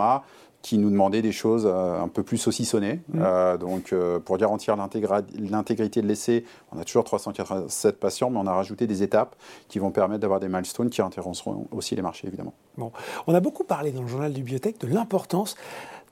qui 0.61 0.77
nous 0.77 0.89
demandaient 0.89 1.21
des 1.21 1.33
choses 1.33 1.69
euh, 1.69 2.01
un 2.01 2.07
peu 2.07 2.23
plus 2.23 2.37
saucissonnées. 2.37 3.01
Mm. 3.09 3.19
Euh, 3.21 3.57
donc, 3.57 3.93
pour 4.23 4.37
garantir 4.37 4.77
l'intégrité 4.77 6.01
de 6.01 6.07
l'essai, 6.07 6.45
on 6.71 6.79
a 6.79 6.85
toujours 6.85 7.03
387 7.03 7.99
patients, 7.99 8.29
mais 8.29 8.39
on 8.39 8.47
a 8.47 8.53
rajouté 8.53 8.87
des 8.87 9.03
étapes 9.03 9.35
qui 9.67 9.79
vont 9.79 9.91
permettre 9.91 10.21
d'avoir 10.21 10.39
des 10.39 10.47
milestones 10.47 10.89
qui 10.89 11.01
intéresseront 11.01 11.67
aussi 11.71 11.95
les 11.95 12.01
marchés, 12.01 12.27
évidemment. 12.27 12.53
Bon. 12.77 12.91
On 13.27 13.35
a 13.35 13.39
beaucoup 13.41 13.65
parlé 13.65 13.91
dans 13.91 14.01
le 14.01 14.07
journal 14.07 14.31
du 14.31 14.41
biotech 14.41 14.79
de 14.79 14.87
l'importance 14.87 15.55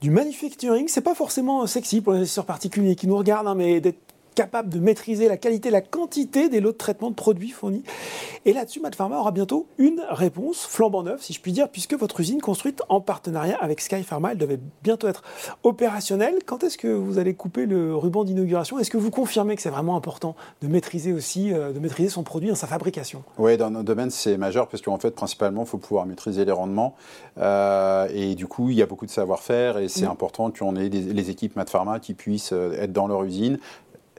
du 0.02 0.10
manufacturing. 0.10 0.88
C'est 0.88 1.02
pas 1.02 1.16
forcément 1.16 1.66
sexy 1.68 2.02
pour 2.02 2.14
les 2.14 2.20
investisseurs 2.20 2.46
particuliers 2.46 2.96
qui 2.96 3.08
nous 3.08 3.18
regardent, 3.18 3.48
hein, 3.48 3.56
mais 3.56 3.80
d'être 3.80 4.00
capable 4.42 4.70
de 4.70 4.80
maîtriser 4.80 5.28
la 5.28 5.38
qualité, 5.38 5.70
la 5.70 5.82
quantité 5.82 6.50
des 6.50 6.62
lots 6.62 6.72
de 6.72 6.78
traitement 6.78 7.12
de 7.12 7.16
produits 7.16 7.52
fournis. 7.52 7.84
Et 8.46 8.54
là-dessus, 8.54 8.80
Mad 8.80 8.96
Pharma 8.96 9.20
aura 9.20 9.30
bientôt 9.30 9.68
une 9.78 10.02
réponse 10.10 10.66
flambant 10.66 11.04
neuve, 11.04 11.22
si 11.22 11.32
je 11.32 11.40
puis 11.40 11.52
dire, 11.52 11.70
puisque 11.70 11.94
votre 11.94 12.20
usine 12.20 12.42
construite 12.42 12.82
en 12.90 13.02
partenariat 13.02 13.56
avec 13.62 13.82
Sky 13.82 14.02
Pharma, 14.02 14.32
elle 14.32 14.40
devait 14.40 14.60
bientôt 14.82 15.08
être 15.08 15.22
opérationnelle. 15.62 16.40
Quand 16.48 16.64
est-ce 16.64 16.80
que 16.80 16.88
vous 16.88 17.20
allez 17.20 17.36
couper 17.36 17.68
le 17.68 17.96
ruban 17.96 18.24
d'inauguration? 18.24 18.80
Est-ce 18.80 18.90
que 18.90 18.98
vous 18.98 19.12
confirmez 19.12 19.56
que 19.56 19.62
c'est 19.62 19.70
vraiment 19.70 19.96
important 19.96 20.36
de 20.64 20.68
maîtriser 20.68 21.14
aussi, 21.14 21.54
euh, 21.54 21.72
de 21.72 21.78
maîtriser 21.78 22.10
son 22.10 22.24
produit 22.24 22.50
dans 22.50 22.56
sa 22.56 22.66
fabrication? 22.66 23.22
Oui, 23.38 23.58
dans 23.58 23.70
notre 23.70 23.86
domaine, 23.86 24.10
c'est 24.10 24.38
majeur 24.38 24.70
parce 24.70 24.82
qu'en 24.82 24.98
fait, 24.98 25.12
principalement, 25.12 25.62
il 25.62 25.68
faut 25.68 25.78
pouvoir 25.78 26.08
maîtriser 26.08 26.46
les 26.46 26.52
rendements. 26.52 26.96
Euh, 27.38 28.08
et 28.12 28.34
du 28.34 28.48
coup, 28.48 28.72
il 28.72 28.76
y 28.76 28.82
a 28.82 28.88
beaucoup 28.88 29.06
de 29.06 29.12
savoir-faire 29.12 29.78
et 29.78 29.88
c'est 29.88 30.08
important 30.08 30.50
qu'on 30.50 30.76
ait 30.76 30.90
les 30.90 31.30
équipes 31.30 31.56
Mad 31.56 31.70
Pharma 31.70 32.00
qui 32.00 32.16
puissent 32.16 32.54
euh, 32.54 32.82
être 32.82 32.92
dans 32.92 33.08
leur 33.08 33.24
usine, 33.24 33.60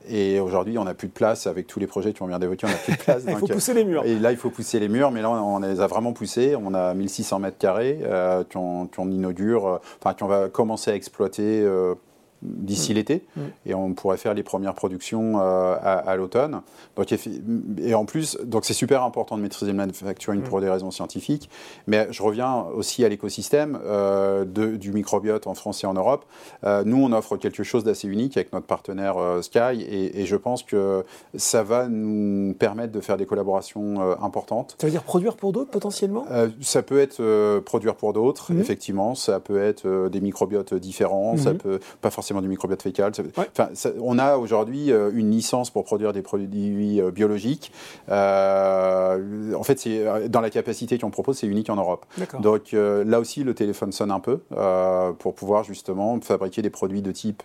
et 0.08 0.40
aujourd'hui, 0.40 0.78
on 0.78 0.84
n'a 0.84 0.94
plus 0.94 1.08
de 1.08 1.12
place 1.12 1.46
avec 1.46 1.66
tous 1.66 1.78
les 1.78 1.86
projets 1.86 2.12
qui 2.12 2.22
ont 2.22 2.26
bien 2.26 2.38
d'évoquer, 2.38 2.66
on 2.66 2.70
n'a 2.70 2.76
plus 2.76 2.92
de 2.92 2.98
place. 3.02 3.22
il 3.26 3.36
faut 3.36 3.46
pousser 3.46 3.74
les 3.74 3.84
murs. 3.84 4.04
Et 4.04 4.18
là, 4.18 4.30
il 4.30 4.36
faut 4.36 4.50
pousser 4.50 4.80
les 4.80 4.88
murs, 4.88 5.10
mais 5.10 5.22
là, 5.22 5.30
on, 5.30 5.58
les 5.60 5.80
a 5.80 5.86
vraiment 5.86 6.12
poussés. 6.12 6.56
On 6.56 6.74
a 6.74 6.94
1600 6.94 7.38
mètres 7.38 7.58
carrés 7.58 8.00
euh, 8.02 8.44
qu'on 8.52 9.10
inaugure, 9.10 9.66
euh, 9.66 9.78
enfin, 10.00 10.14
qu'on 10.14 10.26
va 10.26 10.48
commencer 10.48 10.90
à 10.90 10.94
exploiter. 10.94 11.62
Euh, 11.62 11.94
d'ici 12.42 12.92
mm. 12.92 12.94
l'été, 12.94 13.24
mm. 13.36 13.40
et 13.66 13.74
on 13.74 13.94
pourrait 13.94 14.16
faire 14.16 14.34
les 14.34 14.42
premières 14.42 14.74
productions 14.74 15.40
euh, 15.40 15.76
à, 15.80 16.16
l'automne. 16.16 16.60
Donc, 16.96 17.14
et 17.78 17.94
en 17.94 18.04
plus, 18.04 18.36
donc 18.44 18.64
c'est 18.64 18.74
super 18.74 19.02
important 19.02 19.36
de 19.36 19.42
maîtriser 19.42 19.72
le 19.72 19.76
manufacturing 19.76 20.40
mm. 20.40 20.44
pour 20.44 20.60
des 20.60 20.68
raisons 20.68 20.90
scientifiques, 20.90 21.48
mais 21.86 22.08
je 22.10 22.22
reviens 22.22 22.66
aussi 22.74 23.04
à 23.04 23.08
l'écosystème 23.08 23.78
euh, 23.84 24.44
du 24.44 24.92
microbiote 24.92 25.46
en 25.46 25.54
France 25.54 25.84
et 25.84 25.86
en 25.86 25.94
Europe. 25.94 26.24
Euh, 26.64 26.82
nous, 26.84 27.02
on 27.02 27.12
offre 27.12 27.36
quelque 27.36 27.62
chose 27.62 27.84
d'assez 27.84 28.08
unique 28.08 28.36
avec 28.36 28.52
notre 28.52 28.66
partenaire 28.66 29.16
Sky, 29.42 29.82
et, 29.82 30.22
je 30.22 30.36
pense 30.36 30.62
que 30.62 31.04
ça 31.34 31.62
va 31.62 31.88
nous 31.88 32.54
permettre 32.54 32.92
de 32.92 33.00
faire 33.00 33.16
des 33.16 33.26
collaborations 33.26 34.00
importantes. 34.22 34.76
Ça 34.80 34.86
veut 34.86 34.90
dire 34.92 35.02
produire 35.02 35.36
pour 35.36 35.52
d'autres 35.52 35.70
potentiellement? 35.70 36.24
Ça 36.60 36.82
peut 36.82 36.98
être 36.98 37.58
produire 37.60 37.96
pour 37.96 38.12
d'autres, 38.12 38.52
effectivement. 38.52 39.14
Ça 39.14 39.40
peut 39.40 39.60
être 39.60 40.08
des 40.08 40.20
microbiotes 40.20 40.74
différents. 40.74 41.36
Ça 41.36 41.54
peut 41.54 41.80
pas 42.00 42.10
forcément 42.10 42.31
du 42.40 42.48
microbiote 42.48 42.82
fécal. 42.82 43.12
Enfin, 43.36 43.68
on 44.00 44.18
a 44.18 44.36
aujourd'hui 44.36 44.92
euh, 44.92 45.10
une 45.14 45.30
licence 45.30 45.70
pour 45.70 45.84
produire 45.84 46.12
des 46.12 46.22
produits 46.22 47.00
euh, 47.00 47.10
biologiques. 47.10 47.72
Euh, 48.10 49.54
en 49.54 49.62
fait, 49.62 49.78
c'est 49.78 50.28
dans 50.28 50.40
la 50.40 50.50
capacité 50.50 50.98
qu'on 50.98 51.10
propose, 51.10 51.38
c'est 51.38 51.46
unique 51.46 51.70
en 51.70 51.76
Europe. 51.76 52.06
Donc 52.40 52.72
là 52.72 53.20
aussi, 53.20 53.44
le 53.44 53.54
téléphone 53.54 53.92
sonne 53.92 54.10
un 54.10 54.20
peu 54.20 54.38
pour 55.18 55.34
pouvoir 55.34 55.64
justement 55.64 56.20
fabriquer 56.20 56.62
des 56.62 56.70
produits 56.70 57.02
de 57.02 57.12
type 57.12 57.42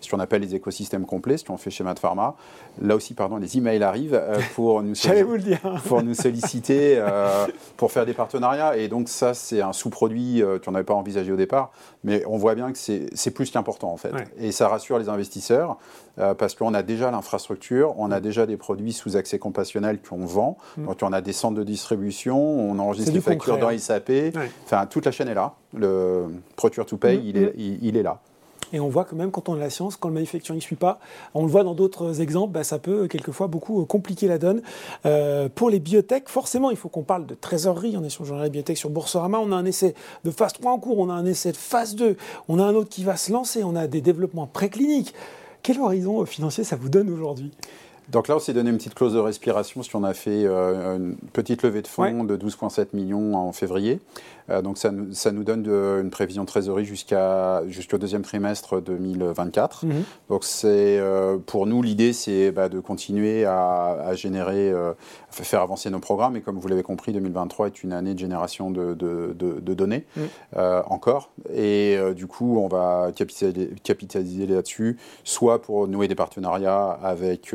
ce 0.00 0.10
qu'on 0.10 0.20
appelle 0.20 0.42
les 0.42 0.54
écosystèmes 0.54 1.06
complets, 1.06 1.36
ce 1.38 1.44
qu'on 1.44 1.56
fait 1.56 1.70
chez 1.70 1.84
Mad 1.84 1.98
Pharma. 1.98 2.36
Là 2.80 2.96
aussi, 2.96 3.14
pardon, 3.14 3.36
les 3.36 3.58
emails 3.58 3.82
arrivent 3.82 4.20
pour 4.54 4.82
nous, 4.82 4.94
vous 4.94 5.34
le 5.34 5.42
dire. 5.42 5.60
pour 5.86 6.02
nous 6.02 6.14
solliciter 6.14 7.02
pour 7.76 7.92
faire 7.92 8.06
des 8.06 8.14
partenariats. 8.14 8.76
Et 8.76 8.88
donc 8.88 9.08
ça, 9.08 9.34
c'est 9.34 9.60
un 9.60 9.72
sous-produit 9.72 10.42
qu'on 10.64 10.72
n'avait 10.72 10.84
pas 10.84 10.94
envisagé 10.94 11.32
au 11.32 11.36
départ, 11.36 11.72
mais 12.04 12.24
on 12.26 12.36
voit 12.36 12.54
bien 12.54 12.72
que 12.72 12.78
c'est 12.78 13.30
plus 13.30 13.50
qu'important 13.50 13.92
en 13.92 13.96
fait 13.96 14.12
et 14.38 14.52
ça 14.52 14.68
rassure 14.68 14.98
les 14.98 15.08
investisseurs 15.08 15.78
euh, 16.18 16.34
parce 16.34 16.54
qu'on 16.54 16.74
a 16.74 16.82
déjà 16.82 17.10
l'infrastructure, 17.10 17.94
on 17.98 18.10
a 18.10 18.18
mm. 18.18 18.22
déjà 18.22 18.46
des 18.46 18.56
produits 18.56 18.92
sous 18.92 19.16
accès 19.16 19.38
compassionnel 19.38 20.00
qu'on 20.00 20.24
vend, 20.24 20.58
mm. 20.76 20.86
donc 20.86 20.98
on 21.02 21.12
a 21.12 21.20
des 21.20 21.32
centres 21.32 21.56
de 21.56 21.64
distribution, 21.64 22.38
on 22.38 22.78
enregistre 22.78 23.12
les 23.12 23.20
factures 23.20 23.58
dans 23.58 23.76
SAP, 23.76 24.10
enfin 24.64 24.86
toute 24.86 25.06
la 25.06 25.12
chaîne 25.12 25.28
est 25.28 25.34
là, 25.34 25.54
le 25.74 26.26
Procure 26.56 26.86
to 26.86 26.96
Pay, 26.96 27.18
mm. 27.18 27.22
il, 27.24 27.36
est, 27.36 27.54
il 27.56 27.96
est 27.96 28.02
là. 28.02 28.20
Et 28.72 28.80
on 28.80 28.88
voit 28.88 29.04
que 29.04 29.14
même 29.14 29.30
quand 29.30 29.48
on 29.48 29.54
a 29.54 29.58
la 29.58 29.70
science, 29.70 29.96
quand 29.96 30.08
le 30.08 30.14
manufacturing 30.14 30.58
ne 30.58 30.62
suit 30.62 30.76
pas, 30.76 31.00
on 31.34 31.44
le 31.44 31.50
voit 31.50 31.64
dans 31.64 31.74
d'autres 31.74 32.20
exemples, 32.20 32.52
bah, 32.52 32.64
ça 32.64 32.78
peut 32.78 33.08
quelquefois 33.08 33.46
beaucoup 33.46 33.82
euh, 33.82 33.84
compliquer 33.84 34.28
la 34.28 34.38
donne. 34.38 34.62
Euh, 35.06 35.48
pour 35.54 35.70
les 35.70 35.80
biotech, 35.80 36.28
forcément, 36.28 36.70
il 36.70 36.76
faut 36.76 36.88
qu'on 36.88 37.02
parle 37.02 37.26
de 37.26 37.34
trésorerie. 37.34 37.96
On 37.96 38.04
est 38.04 38.10
sur 38.10 38.24
le 38.24 38.28
journal 38.28 38.50
biotech 38.50 38.78
sur 38.78 38.90
Boursorama. 38.90 39.38
On 39.38 39.52
a 39.52 39.56
un 39.56 39.64
essai 39.64 39.94
de 40.24 40.30
phase 40.30 40.52
3 40.54 40.72
en 40.72 40.78
cours, 40.78 40.98
on 40.98 41.10
a 41.10 41.14
un 41.14 41.26
essai 41.26 41.52
de 41.52 41.56
phase 41.56 41.94
2, 41.94 42.16
on 42.48 42.58
a 42.58 42.64
un 42.64 42.74
autre 42.74 42.88
qui 42.88 43.04
va 43.04 43.16
se 43.16 43.32
lancer, 43.32 43.64
on 43.64 43.76
a 43.76 43.86
des 43.86 44.00
développements 44.00 44.46
précliniques. 44.46 45.14
Quel 45.62 45.78
horizon 45.78 46.24
financier 46.24 46.64
ça 46.64 46.76
vous 46.76 46.88
donne 46.88 47.10
aujourd'hui? 47.10 47.52
Donc 48.10 48.26
là, 48.28 48.36
on 48.36 48.38
s'est 48.38 48.52
donné 48.52 48.70
une 48.70 48.76
petite 48.76 48.94
clause 48.94 49.14
de 49.14 49.18
respiration, 49.18 49.80
parce 49.80 49.88
qu'on 49.88 50.04
a 50.04 50.14
fait 50.14 50.44
euh, 50.44 50.96
une 50.96 51.16
petite 51.32 51.62
levée 51.62 51.82
de 51.82 51.86
fonds 51.86 52.24
de 52.24 52.36
12,7 52.36 52.88
millions 52.92 53.36
en 53.36 53.52
février. 53.52 54.00
Euh, 54.48 54.62
donc 54.62 54.78
ça, 54.78 54.90
ça, 55.12 55.30
nous 55.30 55.44
donne 55.44 55.66
une 55.66 56.10
prévision 56.10 56.42
de 56.42 56.48
trésorerie 56.48 56.84
jusqu'à 56.84 57.62
jusqu'au 57.68 57.98
deuxième 57.98 58.22
trimestre 58.22 58.80
2024. 58.80 59.86
Mhm. 59.86 60.02
Donc 60.28 60.42
c'est 60.42 60.98
euh, 60.98 61.38
pour 61.38 61.66
nous 61.66 61.82
l'idée, 61.82 62.12
c'est 62.12 62.50
bah, 62.50 62.68
de 62.68 62.80
continuer 62.80 63.44
à, 63.44 64.12
générer, 64.14 64.72
faire 65.30 65.62
avancer 65.62 65.88
nos 65.90 66.00
programmes. 66.00 66.36
Et 66.36 66.40
comme 66.40 66.58
vous 66.58 66.66
l'avez 66.66 66.82
compris, 66.82 67.12
2023 67.12 67.68
est 67.68 67.82
une 67.84 67.92
année 67.92 68.14
de 68.14 68.18
génération 68.18 68.72
de, 68.72 68.94
de, 68.94 69.74
données 69.74 70.04
mhm. 70.16 70.26
encore. 70.86 71.30
Et 71.54 71.96
du 72.16 72.26
coup, 72.26 72.58
on 72.58 72.66
va 72.66 73.12
capitaliser, 73.14 73.70
capitaliser 73.84 74.46
là-dessus, 74.46 74.98
soit 75.22 75.62
pour 75.62 75.86
nouer 75.86 76.08
des 76.08 76.16
partenariats 76.16 76.98
avec 77.02 77.54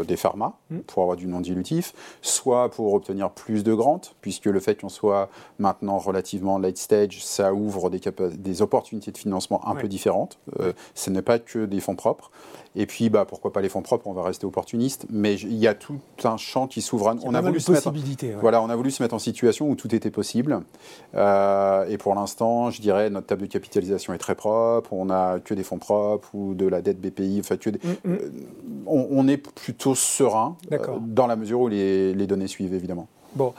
euh, 0.00 0.04
des 0.04 0.16
pharma 0.16 0.58
mm. 0.70 0.78
pour 0.80 1.02
avoir 1.02 1.16
du 1.16 1.26
non 1.26 1.40
dilutif, 1.40 1.94
soit 2.22 2.70
pour 2.70 2.94
obtenir 2.94 3.30
plus 3.30 3.64
de 3.64 3.74
grants, 3.74 4.00
puisque 4.20 4.46
le 4.46 4.60
fait 4.60 4.80
qu'on 4.80 4.88
soit 4.88 5.28
maintenant 5.58 5.98
relativement 5.98 6.58
late 6.58 6.78
stage, 6.78 7.24
ça 7.24 7.54
ouvre 7.54 7.90
des, 7.90 8.00
des 8.36 8.62
opportunités 8.62 9.12
de 9.12 9.18
financement 9.18 9.66
un 9.68 9.74
peu 9.74 9.88
différentes. 9.88 10.38
Euh, 10.60 10.72
ce 10.94 11.10
n'est 11.10 11.22
pas 11.22 11.38
que 11.38 11.66
des 11.66 11.80
fonds 11.80 11.96
propres. 11.96 12.30
Et 12.74 12.86
puis, 12.86 13.10
bah, 13.10 13.26
pourquoi 13.26 13.52
pas 13.52 13.60
les 13.60 13.68
fonds 13.68 13.82
propres 13.82 14.06
On 14.06 14.12
va 14.12 14.22
rester 14.22 14.46
opportuniste. 14.46 15.06
Mais 15.10 15.34
il 15.34 15.56
y 15.56 15.66
a 15.66 15.74
tout 15.74 16.00
un 16.24 16.36
champ 16.36 16.66
qui 16.66 16.80
s'ouvre. 16.80 17.14
On 17.22 17.34
a, 17.34 17.40
voulu 17.40 17.60
se 17.60 17.70
mettre, 17.70 17.92
voilà, 18.40 18.62
on 18.62 18.70
a 18.70 18.76
voulu 18.76 18.90
se 18.90 19.02
mettre 19.02 19.14
en 19.14 19.18
situation 19.18 19.68
où 19.68 19.74
tout 19.74 19.94
était 19.94 20.10
possible. 20.10 20.60
Euh, 21.14 21.84
et 21.88 21.98
pour 21.98 22.14
l'instant, 22.14 22.70
je 22.70 22.80
dirais, 22.80 23.10
notre 23.10 23.26
table 23.26 23.42
de 23.42 23.46
capitalisation 23.46 24.14
est 24.14 24.18
très 24.18 24.34
propre. 24.34 24.92
On 24.92 25.06
n'a 25.06 25.38
que 25.40 25.52
des 25.52 25.64
fonds 25.64 25.78
propres 25.78 26.34
ou 26.34 26.54
de 26.54 26.66
la 26.66 26.80
dette 26.80 27.00
BPI. 27.00 27.40
Enfin, 27.40 27.56
que 27.56 27.70
mm, 27.70 27.74
mm. 28.04 28.18
on, 28.86 29.28
est 29.28 29.36
plutôt 29.36 29.81
serein 29.94 30.56
euh, 30.72 30.78
dans 31.00 31.26
la 31.26 31.36
mesure 31.36 31.60
où 31.60 31.68
les, 31.68 32.14
les 32.14 32.26
données 32.26 32.48
suivent, 32.48 32.74
évidemment. 32.74 33.08
Bon. 33.34 33.52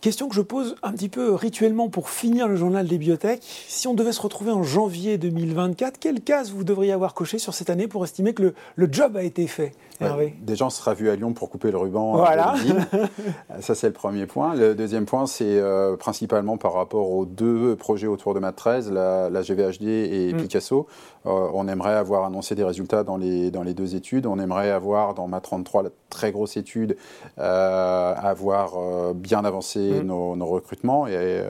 Question 0.00 0.30
que 0.30 0.34
je 0.34 0.40
pose 0.40 0.76
un 0.82 0.92
petit 0.92 1.10
peu 1.10 1.34
rituellement 1.34 1.90
pour 1.90 2.08
finir 2.08 2.48
le 2.48 2.56
journal 2.56 2.86
des 2.86 2.96
biotech. 2.96 3.42
Si 3.42 3.86
on 3.86 3.92
devait 3.92 4.12
se 4.12 4.22
retrouver 4.22 4.50
en 4.50 4.62
janvier 4.62 5.18
2024, 5.18 5.98
quelle 5.98 6.22
case 6.22 6.52
vous 6.52 6.64
devriez 6.64 6.92
avoir 6.92 7.12
coché 7.12 7.38
sur 7.38 7.52
cette 7.52 7.68
année 7.68 7.86
pour 7.86 8.02
estimer 8.02 8.32
que 8.32 8.54
le, 8.76 8.88
job 8.90 9.18
a 9.18 9.22
été 9.22 9.46
fait? 9.46 9.72
Hervé 10.00 10.34
Déjà, 10.40 10.66
on 10.66 10.70
sera 10.70 10.94
vu 10.94 11.10
à 11.10 11.16
Lyon 11.16 11.32
pour 11.32 11.50
couper 11.50 11.70
le 11.70 11.78
ruban. 11.78 12.16
Voilà. 12.16 12.54
Ça, 13.60 13.74
c'est 13.74 13.88
le 13.88 13.92
premier 13.92 14.26
point. 14.26 14.54
Le 14.54 14.74
deuxième 14.74 15.06
point, 15.06 15.26
c'est 15.26 15.44
euh, 15.58 15.96
principalement 15.96 16.56
par 16.56 16.72
rapport 16.72 17.10
aux 17.10 17.26
deux 17.26 17.76
projets 17.76 18.06
autour 18.06 18.34
de 18.34 18.40
MAT 18.40 18.52
13, 18.52 18.90
la, 18.90 19.42
GVHD 19.42 19.82
et 19.86 20.32
mm. 20.32 20.36
Picasso. 20.38 20.86
Euh, 21.26 21.50
on 21.52 21.68
aimerait 21.68 21.94
avoir 21.94 22.24
annoncé 22.24 22.54
des 22.54 22.64
résultats 22.64 23.04
dans 23.04 23.16
les, 23.16 23.50
dans 23.50 23.62
les 23.62 23.74
deux 23.74 23.94
études. 23.94 24.26
On 24.26 24.38
aimerait 24.38 24.70
avoir 24.70 25.14
dans 25.14 25.28
MAT 25.28 25.40
33, 25.40 25.82
la 25.82 25.90
très 26.08 26.32
grosse 26.32 26.56
étude, 26.56 26.96
euh, 27.38 28.14
avoir 28.16 29.14
bien 29.14 29.44
avancé 29.44 30.00
Mm. 30.02 30.06
nos, 30.06 30.46
recrutements 30.46 31.06
et 31.06 31.42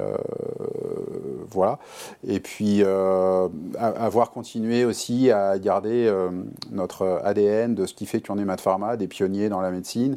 voilà. 1.53 1.79
Et 2.27 2.41
puis 2.41 2.83
euh, 2.83 3.49
avoir 3.79 4.31
continué 4.31 4.85
aussi 4.85 5.31
à 5.31 5.59
garder 5.59 6.07
euh, 6.07 6.31
notre 6.71 7.21
ADN 7.25 7.75
de 7.75 7.87
ce 7.87 7.95
qui 7.95 8.07
fait 8.07 8.21
qu'on 8.21 8.39
est 8.39 8.45
Mat 8.45 8.61
Pharma, 8.61 8.97
des 8.97 9.07
pionniers 9.07 9.49
dans 9.49 9.61
la 9.61 9.71
médecine, 9.71 10.17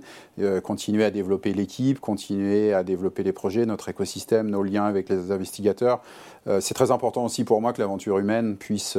continuer 0.63 1.03
à 1.03 1.11
développer 1.11 1.53
l'équipe, 1.53 1.99
continuer 1.99 2.73
à 2.73 2.83
développer 2.83 3.21
les 3.23 3.33
projets, 3.33 3.65
notre 3.65 3.89
écosystème, 3.89 4.49
nos 4.49 4.63
liens 4.63 4.85
avec 4.85 5.07
les 5.09 5.31
investigateurs. 5.31 6.01
c'est 6.59 6.73
très 6.73 6.89
important 6.89 7.25
aussi 7.25 7.43
pour 7.43 7.61
moi 7.61 7.71
que 7.71 7.79
l'aventure 7.79 8.17
humaine 8.17 8.57
puisse 8.57 8.97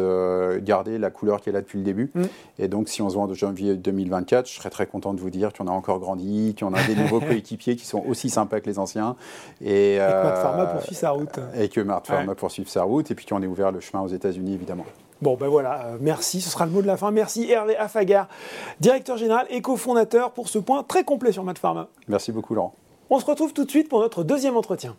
garder 0.62 0.98
la 0.98 1.10
couleur 1.10 1.40
qu'elle 1.40 1.56
a 1.56 1.60
depuis 1.60 1.78
le 1.78 1.84
début. 1.84 2.12
Mm. 2.14 2.22
Et 2.60 2.68
donc, 2.68 2.88
si 2.88 3.02
on 3.02 3.10
se 3.10 3.14
voit 3.14 3.24
en 3.24 3.34
janvier 3.34 3.74
2024, 3.74 4.48
je 4.48 4.54
serais 4.54 4.70
très 4.70 4.86
content 4.86 5.14
de 5.14 5.20
vous 5.20 5.30
dire 5.30 5.52
qu'on 5.52 5.66
a 5.66 5.70
encore 5.70 5.98
grandi, 5.98 6.54
qu'on 6.58 6.72
a 6.72 6.82
des 6.84 6.94
nouveaux 6.94 7.20
coéquipiers 7.20 7.76
qui 7.76 7.86
sont 7.86 8.02
aussi 8.06 8.30
sympas 8.30 8.60
que 8.60 8.66
les 8.66 8.78
anciens. 8.78 9.16
Et, 9.60 9.98
que 9.98 10.22
Matt 10.24 10.38
Pharma 10.38 10.62
euh, 10.62 10.72
poursuit 10.74 10.94
sa 10.94 11.10
route. 11.10 11.38
Et 11.58 11.68
que 11.68 11.80
Matt 11.80 12.06
Pharma 12.06 12.23
poursuive 12.32 12.68
sa 12.68 12.82
route, 12.84 13.10
et 13.10 13.14
puis 13.14 13.26
qu'on 13.26 13.42
ait 13.42 13.46
ouvert 13.46 13.72
le 13.72 13.80
chemin 13.80 14.02
aux 14.02 14.08
États-Unis, 14.08 14.54
évidemment. 14.54 14.86
Bon, 15.20 15.36
ben 15.36 15.48
voilà, 15.48 15.86
euh, 15.86 15.98
merci, 16.00 16.40
ce 16.40 16.50
sera 16.50 16.66
le 16.66 16.72
mot 16.72 16.82
de 16.82 16.86
la 16.86 16.96
fin. 16.96 17.10
Merci 17.10 17.50
Hervé 17.50 17.76
Afagar, 17.76 18.28
directeur 18.80 19.16
général 19.16 19.46
et 19.50 19.60
cofondateur, 19.60 20.32
pour 20.32 20.48
ce 20.48 20.58
point 20.58 20.82
très 20.82 21.04
complet 21.04 21.32
sur 21.32 21.44
Matt 21.44 21.58
Pharma. 21.58 21.88
Merci 22.08 22.32
beaucoup, 22.32 22.54
Laurent. 22.54 22.74
On 23.10 23.20
se 23.20 23.26
retrouve 23.26 23.52
tout 23.52 23.64
de 23.64 23.70
suite 23.70 23.88
pour 23.88 24.00
notre 24.00 24.24
deuxième 24.24 24.56
entretien. 24.56 24.96